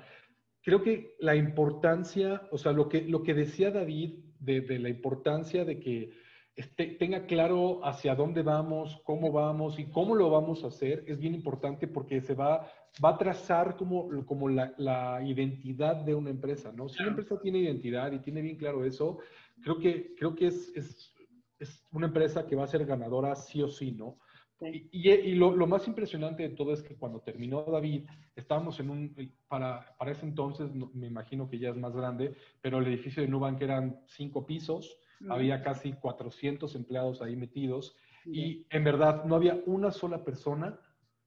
creo 0.62 0.82
que 0.82 1.16
la 1.20 1.36
importancia, 1.36 2.42
o 2.50 2.58
sea, 2.58 2.72
lo 2.72 2.88
que, 2.88 3.02
lo 3.02 3.22
que 3.22 3.34
decía 3.34 3.70
David 3.70 4.24
de, 4.38 4.78
la 4.78 4.88
importancia 4.88 5.64
de 5.64 5.78
que 5.78 6.12
este, 6.56 6.86
tenga 6.98 7.26
claro 7.26 7.84
hacia 7.84 8.14
dónde 8.14 8.42
vamos, 8.42 9.00
cómo 9.04 9.32
vamos 9.32 9.78
y 9.78 9.86
cómo 9.90 10.14
lo 10.14 10.30
vamos 10.30 10.64
a 10.64 10.68
hacer, 10.68 11.04
es 11.06 11.18
bien 11.18 11.34
importante 11.34 11.86
porque 11.86 12.20
se 12.20 12.34
va, 12.34 12.66
va 13.02 13.10
a 13.10 13.18
trazar 13.18 13.76
como, 13.76 14.08
como 14.26 14.48
la, 14.48 15.22
identidad 15.24 15.96
de 15.96 16.14
una 16.14 16.30
empresa, 16.30 16.72
¿no? 16.72 16.88
Si 16.88 17.00
una 17.02 17.10
empresa 17.10 17.40
tiene 17.40 17.58
identidad 17.58 18.12
y 18.12 18.18
tiene 18.18 18.42
bien 18.42 18.56
claro 18.56 18.84
eso, 18.84 19.18
creo 19.62 19.78
que, 19.78 20.14
creo 20.16 20.34
que 20.34 20.48
es, 20.48 20.72
es, 20.74 21.14
es 21.58 21.86
una 21.92 22.06
empresa 22.06 22.46
que 22.46 22.56
va 22.56 22.64
a 22.64 22.68
ser 22.68 22.84
ganadora 22.84 23.34
sí 23.36 23.62
o 23.62 23.68
sí, 23.68 23.92
¿no? 23.92 24.18
Y, 24.60 25.34
lo, 25.34 25.66
más 25.66 25.88
impresionante 25.88 26.42
de 26.42 26.54
todo 26.54 26.72
es 26.72 26.82
que 26.82 26.96
cuando 26.96 27.20
terminó 27.20 27.64
David, 27.64 28.06
estábamos 28.36 28.78
en 28.80 28.90
un, 28.90 29.34
para, 29.48 29.96
para 29.96 30.10
ese 30.10 30.26
entonces, 30.26 30.70
me 30.74 31.06
imagino 31.06 31.48
que 31.48 31.58
ya 31.58 31.70
es 31.70 31.76
más 31.76 31.94
grande, 31.96 32.34
pero 32.60 32.78
el 32.78 32.86
edificio 32.86 33.22
de 33.22 33.28
Nubank 33.28 33.60
eran 33.62 34.00
cinco 34.06 34.46
pisos, 34.46 34.98
había 35.28 35.62
casi 35.62 35.92
400 35.92 36.74
empleados 36.74 37.20
ahí 37.20 37.36
metidos 37.36 37.94
y 38.24 38.66
en 38.70 38.84
verdad 38.84 39.24
no 39.24 39.34
había 39.34 39.60
una 39.66 39.90
sola 39.90 40.24
persona 40.24 40.78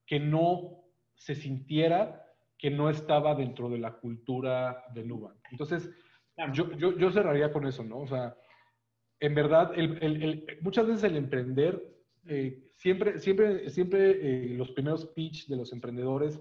que 0.06 0.20
no 0.20 0.84
se 1.16 1.36
sintiera 1.36 2.26
que 2.58 2.72
no 2.72 2.90
estaba 2.90 3.36
dentro 3.36 3.70
de 3.70 3.78
la 3.78 3.94
cultura 3.94 4.86
de 4.94 5.04
Nubank. 5.04 5.38
Entonces, 5.52 5.90
yo, 6.54 6.72
yo, 6.78 6.98
yo, 6.98 7.12
cerraría 7.12 7.52
con 7.52 7.68
eso, 7.68 7.84
¿no? 7.84 8.00
O 8.00 8.08
sea, 8.08 8.36
en 9.20 9.36
verdad, 9.36 9.72
el, 9.76 10.02
el, 10.02 10.60
muchas 10.62 10.88
veces 10.88 11.04
el 11.04 11.18
emprender, 11.18 11.93
eh, 12.28 12.72
siempre, 12.76 13.20
siempre, 13.20 13.70
siempre 13.70 14.12
eh, 14.12 14.50
los 14.56 14.72
primeros 14.72 15.06
pitch 15.08 15.48
de 15.48 15.58
los 15.58 15.74
emprendedores 15.74 16.40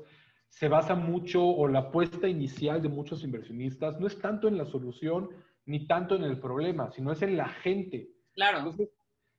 se 0.49 0.69
basa 0.69 0.95
mucho, 0.95 1.43
o 1.43 1.67
la 1.67 1.81
apuesta 1.81 2.29
inicial 2.29 2.83
de 2.83 2.89
muchos 2.89 3.25
inversionistas, 3.25 3.99
no 3.99 4.07
es 4.07 4.19
tanto 4.21 4.49
en 4.49 4.59
la 4.59 4.67
solución 4.67 5.31
ni 5.65 5.87
tanto 5.87 6.15
en 6.15 6.25
el 6.25 6.39
problema, 6.39 6.91
sino 6.91 7.11
es 7.11 7.23
en 7.23 7.37
la 7.37 7.49
gente. 7.49 8.11
Claro. 8.35 8.59
Entonces, 8.59 8.91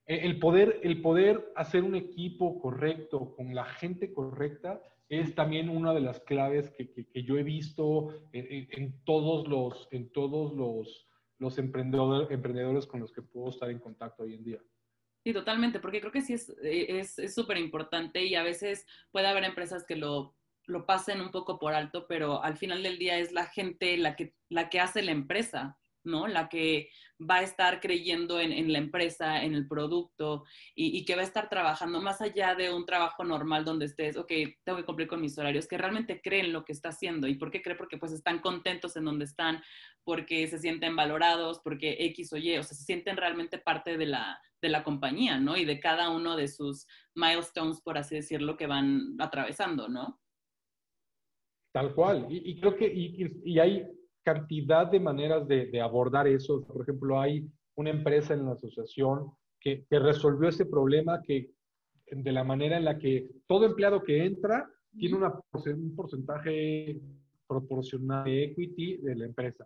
eh, 0.08 0.22
el 0.24 0.40
poder, 0.40 0.80
el 0.84 1.02
poder 1.02 1.52
hacer 1.56 1.84
un 1.84 1.96
equipo 1.96 2.60
correcto 2.60 3.36
con 3.36 3.54
la 3.54 3.66
gente 3.66 4.12
correcta 4.12 4.82
es 5.08 5.36
también 5.36 5.70
una 5.70 5.94
de 5.94 6.02
las 6.02 6.20
claves 6.22 6.72
que, 6.72 6.92
que, 6.92 7.24
yo 7.24 7.38
he 7.38 7.44
visto 7.44 8.24
en, 8.32 8.68
en, 8.72 9.04
todos 9.04 9.48
los, 9.48 9.88
en 9.92 10.12
todos 10.12 10.54
los, 10.56 11.08
los 11.38 11.58
emprendedores, 11.60 12.32
emprendedores 12.32 12.88
con 12.88 13.02
los 13.02 13.12
que 13.12 13.22
puedo 13.22 13.50
estar 13.50 13.70
en 13.70 13.80
contacto 13.80 14.24
hoy 14.24 14.34
en 14.34 14.44
día. 14.44 14.60
Sí, 15.24 15.32
totalmente, 15.32 15.80
porque 15.80 16.02
creo 16.02 16.12
que 16.12 16.22
sí 16.22 16.34
es 16.34 16.46
súper 17.34 17.58
es, 17.58 17.64
importante 17.64 18.26
y 18.26 18.36
a 18.36 18.44
veces 18.44 18.86
puede 19.12 19.28
haber 19.28 19.46
empresas 19.46 19.86
que 19.86 19.96
lo, 19.96 20.36
lo 20.66 20.86
pasen 20.86 21.22
un 21.22 21.32
poco 21.32 21.60
por 21.60 21.74
alto, 21.74 22.08
pero 22.08 22.44
al 22.44 22.58
final 22.58 22.84
del 22.84 22.98
día 22.98 23.18
es 23.18 23.32
la 23.32 23.46
gente 23.46 23.98
la 23.98 24.16
que, 24.16 24.34
la 24.50 24.70
que 24.70 24.80
hace 24.82 25.02
la 25.02 25.12
empresa. 25.12 25.78
¿No? 26.04 26.28
La 26.28 26.50
que 26.50 26.90
va 27.20 27.38
a 27.38 27.44
estar 27.44 27.80
creyendo 27.80 28.40
en, 28.40 28.72
la 28.72 28.78
empresa, 28.78 29.44
en 29.44 29.54
el 29.54 29.68
producto 29.68 30.44
y, 30.76 31.06
que 31.06 31.16
va 31.16 31.22
a 31.22 31.26
estar 31.26 31.50
trabajando 31.50 32.02
más 32.02 32.22
allá 32.22 32.56
de 32.56 32.74
un 32.74 32.86
trabajo 32.86 33.24
normal 33.24 33.66
donde 33.66 33.86
estés, 33.86 34.18
ok, 34.18 34.32
tengo 34.64 34.78
que 34.78 34.86
cumplir 34.86 35.08
con 35.08 35.22
mis 35.22 35.38
horarios, 35.38 35.68
que 35.68 35.78
realmente 35.78 36.22
creen 36.22 36.52
lo 36.52 36.66
que 36.66 36.74
está 36.74 36.90
haciendo. 36.90 37.28
¿Y 37.28 37.36
por 37.36 37.52
qué 37.52 37.62
cree? 37.62 37.76
Porque 37.76 37.98
pues 37.98 38.12
están 38.12 38.40
contentos 38.40 38.96
en 38.96 39.06
donde 39.06 39.26
están, 39.26 39.62
porque 40.04 40.48
se 40.48 40.60
sienten 40.60 40.96
valorados, 40.96 41.60
porque 41.64 41.98
X 42.00 42.34
o 42.34 42.38
Y, 42.38 42.58
o 42.58 42.64
sea, 42.64 42.76
se 42.76 42.84
sienten 42.84 43.18
realmente 43.18 43.58
parte 43.58 43.98
de 43.98 44.06
la, 44.06 44.42
de 44.62 44.70
la 44.70 44.84
compañía, 44.84 45.40
¿no? 45.40 45.58
Y 45.58 45.66
de 45.66 45.80
cada 45.80 46.10
uno 46.10 46.36
de 46.36 46.48
sus 46.48 46.88
milestones, 47.16 47.82
por 47.82 47.98
así 47.98 48.16
decirlo, 48.16 48.58
que 48.58 48.68
van 48.68 49.16
atravesando, 49.20 49.88
¿no? 49.88 50.20
Tal 51.74 51.96
cual. 51.96 52.28
Y, 52.30 52.60
creo 52.60 52.76
que, 52.76 52.86
y, 52.86 53.26
y 53.46 53.60
cantidad 54.24 54.90
de 54.90 55.00
maneras 55.00 55.48
de, 55.48 55.82
abordar 55.82 56.28
eso. 56.28 56.64
Por 56.64 56.82
ejemplo, 56.82 57.20
hay 57.20 57.48
una 57.76 57.90
empresa 57.90 58.34
en 58.34 58.46
la 58.46 58.54
asociación 58.54 59.32
que, 59.60 59.86
resolvió 59.90 60.50
ese 60.50 60.66
problema 60.66 61.22
que 61.22 61.52
de 62.10 62.32
la 62.32 62.44
manera 62.44 62.78
en 62.78 62.86
la 62.86 62.98
que 62.98 63.30
todo 63.48 63.66
empleado 63.66 64.04
que 64.04 64.26
entra 64.26 64.70
tiene 64.98 65.16
una, 65.16 65.34
un 65.54 65.96
porcentaje 65.96 67.00
proporcional 67.48 68.26
de 68.26 68.44
equity 68.46 68.98
de 68.98 69.16
la 69.16 69.26
empresa. 69.26 69.66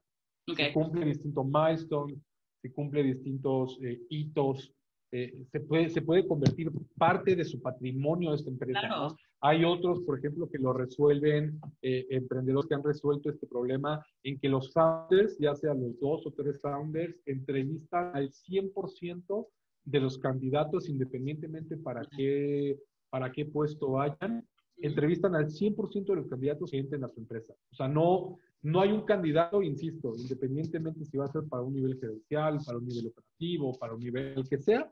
Se 0.56 0.72
cumple 0.72 1.06
distintos 1.06 1.46
milestones, 1.46 2.20
se 2.62 2.72
cumple 2.72 3.04
distintos 3.04 3.78
eh, 3.82 4.02
hitos 4.10 4.74
eh, 5.12 5.46
se, 5.52 5.62
puede, 5.62 5.90
se 5.90 6.02
puede 6.02 6.28
convertir 6.28 6.70
parte 6.98 7.36
de 7.36 7.46
su 7.46 7.62
patrimonio 7.62 8.32
de 8.32 8.36
esta 8.36 8.50
empresa. 8.50 9.08
Hay 9.42 9.64
otros, 9.64 10.02
por 10.02 10.18
ejemplo, 10.18 10.50
que 10.50 10.58
lo 10.58 10.74
resuelven, 10.74 11.60
eh, 11.82 12.08
emprendedores 12.10 12.68
que 12.68 12.76
han 12.76 12.84
resuelto 12.84 13.30
este 13.30 13.46
problema, 13.46 14.04
en 14.24 14.40
que 14.40 14.50
los 14.50 14.74
founders, 14.74 15.38
ya 15.38 15.54
sean 15.54 15.82
los 15.82 16.00
dos 16.00 16.26
o 16.26 16.32
tres 16.32 16.60
founders, 16.60 17.16
entrevistan 17.26 18.16
al 18.16 18.32
100% 18.32 19.48
de 19.86 20.00
los 20.00 20.18
candidatos, 20.18 20.90
independientemente 20.90 21.78
para 21.78 22.02
qué, 22.16 22.80
para 23.10 23.32
qué 23.32 23.46
puesto 23.46 23.92
vayan, 23.92 24.46
entrevistan 24.78 25.36
al 25.36 25.48
100% 25.48 26.06
de 26.06 26.16
los 26.16 26.28
candidatos 26.28 26.72
que 26.72 26.78
entren 26.78 27.04
a 27.04 27.10
su 27.10 27.20
empresa. 27.20 27.54
O 27.72 27.76
sea, 27.76 27.88
no, 27.88 28.40
no 28.64 28.82
hay 28.82 28.92
un 28.92 29.06
candidato, 29.06 29.62
insisto, 29.62 30.14
independientemente 30.18 31.06
si 31.06 31.18
va 31.18 31.26
a 31.26 31.32
ser 31.32 31.44
para 31.48 31.64
un 31.64 31.74
nivel 31.74 32.00
gerencial, 32.00 32.60
para 32.66 32.78
un 32.80 32.88
nivel 32.88 33.08
operativo, 33.08 33.78
para 33.80 33.94
un 33.94 34.00
nivel 34.00 34.48
que 34.50 34.58
sea, 34.58 34.92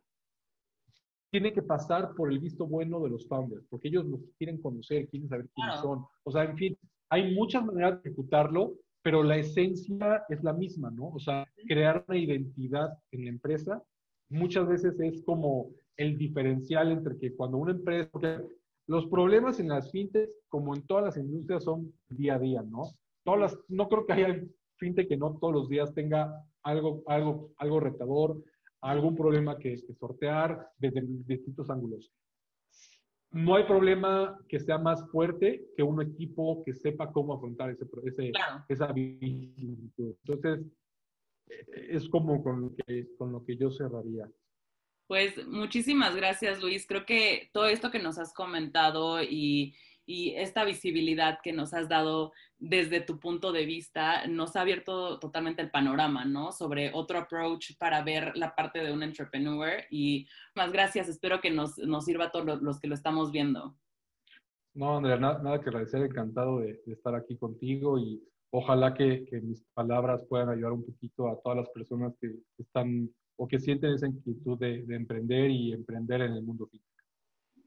tiene 1.35 1.51
que 1.51 1.61
pasar 1.61 2.13
por 2.15 2.31
el 2.31 2.39
visto 2.39 2.65
bueno 2.65 3.01
de 3.01 3.09
los 3.09 3.27
founders, 3.27 3.65
porque 3.69 3.89
ellos 3.89 4.05
los 4.05 4.21
quieren 4.37 4.61
conocer, 4.61 5.09
quieren 5.09 5.27
saber 5.27 5.49
quiénes 5.53 5.81
son. 5.81 6.05
O 6.23 6.31
sea, 6.31 6.45
en 6.45 6.55
fin, 6.55 6.77
hay 7.09 7.35
muchas 7.35 7.65
maneras 7.65 8.01
de 8.01 8.09
ejecutarlo, 8.09 8.75
pero 9.01 9.21
la 9.21 9.35
esencia 9.35 10.23
es 10.29 10.41
la 10.45 10.53
misma, 10.53 10.91
¿no? 10.91 11.09
O 11.09 11.19
sea, 11.19 11.45
crear 11.67 12.05
una 12.07 12.17
identidad 12.17 12.97
en 13.11 13.25
la 13.25 13.31
empresa 13.31 13.83
muchas 14.29 14.65
veces 14.65 14.97
es 15.01 15.21
como 15.25 15.71
el 15.97 16.17
diferencial 16.17 16.93
entre 16.93 17.17
que 17.17 17.35
cuando 17.35 17.57
una 17.57 17.73
empresa, 17.73 18.09
porque 18.13 18.39
los 18.87 19.05
problemas 19.07 19.59
en 19.59 19.67
las 19.67 19.91
fintechs, 19.91 20.31
como 20.47 20.73
en 20.73 20.83
todas 20.87 21.03
las 21.03 21.17
industrias, 21.17 21.65
son 21.65 21.91
día 22.07 22.35
a 22.35 22.39
día, 22.39 22.61
¿no? 22.61 22.83
Todas 23.25 23.39
las, 23.41 23.59
no 23.67 23.89
creo 23.89 24.05
que 24.05 24.13
haya 24.13 24.41
fintech 24.77 25.09
que 25.09 25.17
no 25.17 25.37
todos 25.37 25.53
los 25.53 25.67
días 25.67 25.93
tenga 25.93 26.33
algo, 26.63 27.03
algo, 27.07 27.51
algo 27.57 27.81
retador, 27.81 28.41
algún 28.91 29.15
problema 29.15 29.57
que, 29.57 29.77
sortear 29.99 30.71
desde 30.77 31.01
distintos 31.25 31.69
ángulos. 31.69 32.11
No 33.31 33.55
hay 33.55 33.65
problema 33.65 34.39
que 34.47 34.59
sea 34.59 34.77
más 34.77 35.09
fuerte 35.09 35.65
que 35.75 35.83
un 35.83 36.01
equipo 36.01 36.63
que 36.63 36.73
sepa 36.73 37.11
cómo 37.11 37.33
afrontar 37.33 37.71
ese, 37.71 37.85
ese 38.03 38.31
esa 38.69 38.93
Entonces, 38.95 40.65
es 41.47 42.07
como 42.09 42.41
con 42.43 42.61
lo, 42.61 42.75
que, 42.75 43.07
con 43.17 43.31
lo 43.31 43.43
que 43.43 43.57
yo 43.57 43.71
cerraría. 43.71 44.29
Pues 45.07 45.45
muchísimas 45.47 46.15
gracias, 46.15 46.61
Luis. 46.61 46.85
Creo 46.87 47.05
que 47.05 47.49
todo 47.53 47.67
esto 47.67 47.91
que 47.91 47.99
nos 47.99 48.17
has 48.17 48.33
comentado 48.33 49.21
y 49.21 49.75
y 50.05 50.35
esta 50.35 50.63
visibilidad 50.63 51.39
que 51.41 51.53
nos 51.53 51.73
has 51.73 51.89
dado 51.89 52.31
desde 52.57 53.01
tu 53.01 53.19
punto 53.19 53.51
de 53.51 53.65
vista 53.65 54.27
nos 54.27 54.55
ha 54.55 54.61
abierto 54.61 55.19
totalmente 55.19 55.61
el 55.61 55.71
panorama, 55.71 56.25
¿no? 56.25 56.51
Sobre 56.51 56.91
otro 56.93 57.17
approach 57.17 57.77
para 57.77 58.03
ver 58.03 58.35
la 58.35 58.55
parte 58.55 58.79
de 58.79 58.91
un 58.91 59.03
entrepreneur 59.03 59.83
y 59.89 60.27
más 60.55 60.71
gracias, 60.71 61.09
espero 61.09 61.41
que 61.41 61.51
nos, 61.51 61.77
nos 61.79 62.05
sirva 62.05 62.25
a 62.25 62.31
todos 62.31 62.61
los 62.61 62.79
que 62.79 62.87
lo 62.87 62.95
estamos 62.95 63.31
viendo. 63.31 63.75
No, 64.73 64.97
Andrea, 64.97 65.17
nada, 65.17 65.61
que 65.61 65.69
agradecer, 65.69 66.01
encantado 66.01 66.59
de, 66.59 66.81
estar 66.87 67.15
aquí 67.15 67.37
contigo 67.37 67.97
y 67.97 68.21
ojalá 68.51 68.93
que, 68.93 69.25
que, 69.25 69.39
mis 69.39 69.63
palabras 69.73 70.21
puedan 70.27 70.49
ayudar 70.49 70.73
un 70.73 70.85
poquito 70.85 71.29
a 71.29 71.39
todas 71.41 71.59
las 71.59 71.69
personas 71.69 72.13
que 72.19 72.35
están 72.57 73.09
o 73.37 73.47
que 73.47 73.59
sienten 73.59 73.93
esa 73.93 74.07
inquietud 74.07 74.59
de, 74.59 74.83
de 74.83 74.95
emprender 74.95 75.49
y 75.49 75.71
emprender 75.71 76.21
en 76.21 76.33
el 76.33 76.43
mundo 76.43 76.67
físico. 76.67 76.94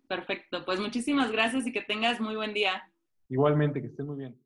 Perfecto, 0.08 0.64
pues 0.64 0.80
muchísimas 0.80 1.30
gracias 1.30 1.66
y 1.66 1.72
que 1.72 1.82
tengas 1.82 2.18
muy 2.18 2.34
buen 2.34 2.54
día. 2.54 2.90
Igualmente, 3.28 3.82
que 3.82 3.88
estés 3.88 4.06
muy 4.06 4.16
bien. 4.16 4.40